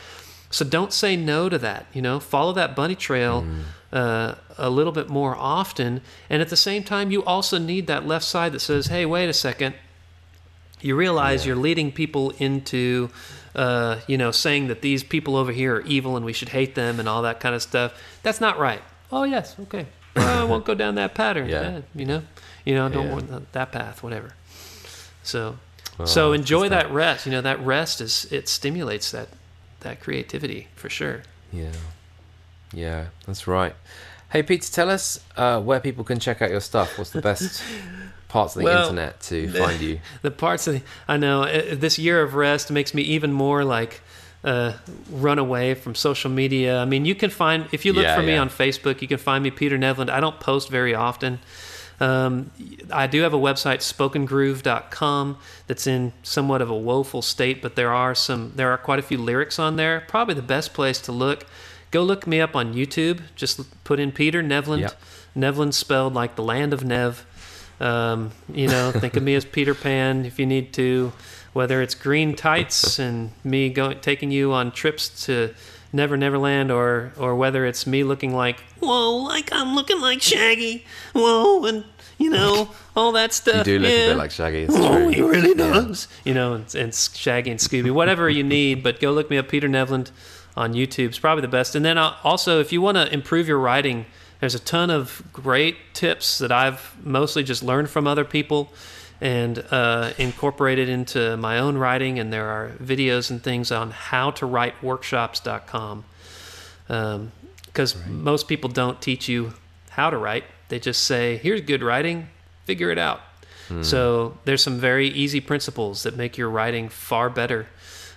[0.49, 1.85] So don't say no to that.
[1.93, 3.45] You know, follow that bunny trail
[3.93, 6.01] uh, a little bit more often.
[6.29, 9.29] And at the same time, you also need that left side that says, "Hey, wait
[9.29, 9.75] a second.
[10.81, 13.09] You realize you're leading people into,
[13.55, 16.75] uh, you know, saying that these people over here are evil and we should hate
[16.75, 17.93] them and all that kind of stuff.
[18.23, 18.81] That's not right.
[19.11, 19.87] Oh yes, okay.
[20.15, 21.49] Well, I won't go down that pattern.
[21.49, 21.61] Yeah.
[21.61, 22.23] Eh, you know,
[22.65, 23.13] you know, don't Yeah.
[23.13, 24.33] want that- that path, whatever.
[25.23, 25.57] So,
[25.97, 27.25] Well, so enjoy just that rest.
[27.25, 29.27] You know, that rest is it stimulates that
[29.81, 31.23] that creativity for sure.
[31.51, 31.71] Yeah,
[32.73, 33.75] yeah, that's right.
[34.31, 36.97] Hey, Peter, tell us uh, where people can check out your stuff.
[36.97, 37.61] What's the best
[38.29, 39.99] parts of the Well, internet to find you?
[40.21, 43.65] the parts of the, I know uh, this year of rest makes me even more
[43.65, 43.99] like
[44.43, 44.73] uh,
[45.11, 46.79] run away from social media.
[46.79, 49.17] I mean, you can find if you look Yeah, for me on Facebook, you can
[49.17, 50.09] find me Peter Nevland.
[50.09, 51.39] I don't post very often.
[51.99, 52.51] Um,
[52.93, 57.91] I do have a website spokengroove.com that's in somewhat of a woeful state, but there
[57.91, 60.05] are some there are quite a few lyrics on there.
[60.07, 61.45] Probably the best place to look.
[61.91, 63.21] Go look me up on YouTube.
[63.35, 64.81] Just put in Peter Nevland.
[64.83, 65.01] Yep.
[65.35, 67.25] Nevland spelled like the land of Nev.
[67.79, 71.11] Um, you know, think of me as Peter Pan if you need to.
[71.51, 75.53] Whether it's green tights and me going taking you on trips to
[75.91, 80.85] Never Neverland, or or whether it's me looking like whoa, like I'm looking like Shaggy,
[81.13, 81.83] whoa, and
[82.19, 83.65] you know all that stuff.
[83.65, 83.97] You do look yeah.
[83.97, 84.59] a bit like Shaggy.
[84.63, 85.07] It's Oh, true.
[85.09, 86.07] he really does.
[86.23, 88.83] You know, and, and Shaggy and Scooby, whatever you need.
[88.83, 90.11] But go look me up, Peter Nevland,
[90.55, 91.07] on YouTube.
[91.07, 91.73] It's probably the best.
[91.73, 94.05] And then uh, also, if you want to improve your writing,
[94.39, 98.71] there's a ton of great tips that I've mostly just learned from other people
[99.21, 102.19] and uh, incorporated into my own writing.
[102.19, 106.05] And there are videos and things on how to write workshops.com.
[106.87, 109.53] Because most people don't teach you
[109.89, 112.29] how to write, they just say, here's good writing,
[112.65, 113.21] figure it out.
[113.83, 117.67] So there's some very easy principles that make your writing far better.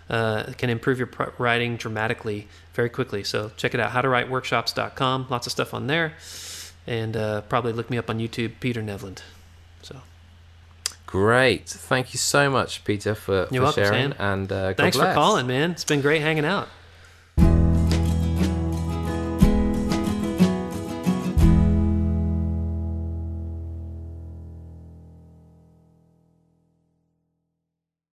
[0.09, 3.25] Uh, can improve your pr- writing dramatically very quickly.
[3.25, 5.27] So check it out, howtowriteworkshops.com.
[5.29, 6.15] Lots of stuff on there.
[6.87, 9.23] And uh, probably look me up on YouTube, Peter Nevland.
[9.83, 10.01] So
[11.07, 11.69] Great.
[11.69, 14.13] Thank you so much, Peter, for, for You're welcome, sharing.
[14.13, 14.17] Sam.
[14.19, 15.73] And uh, God thanks for calling, man.
[15.73, 16.69] It's been great hanging out.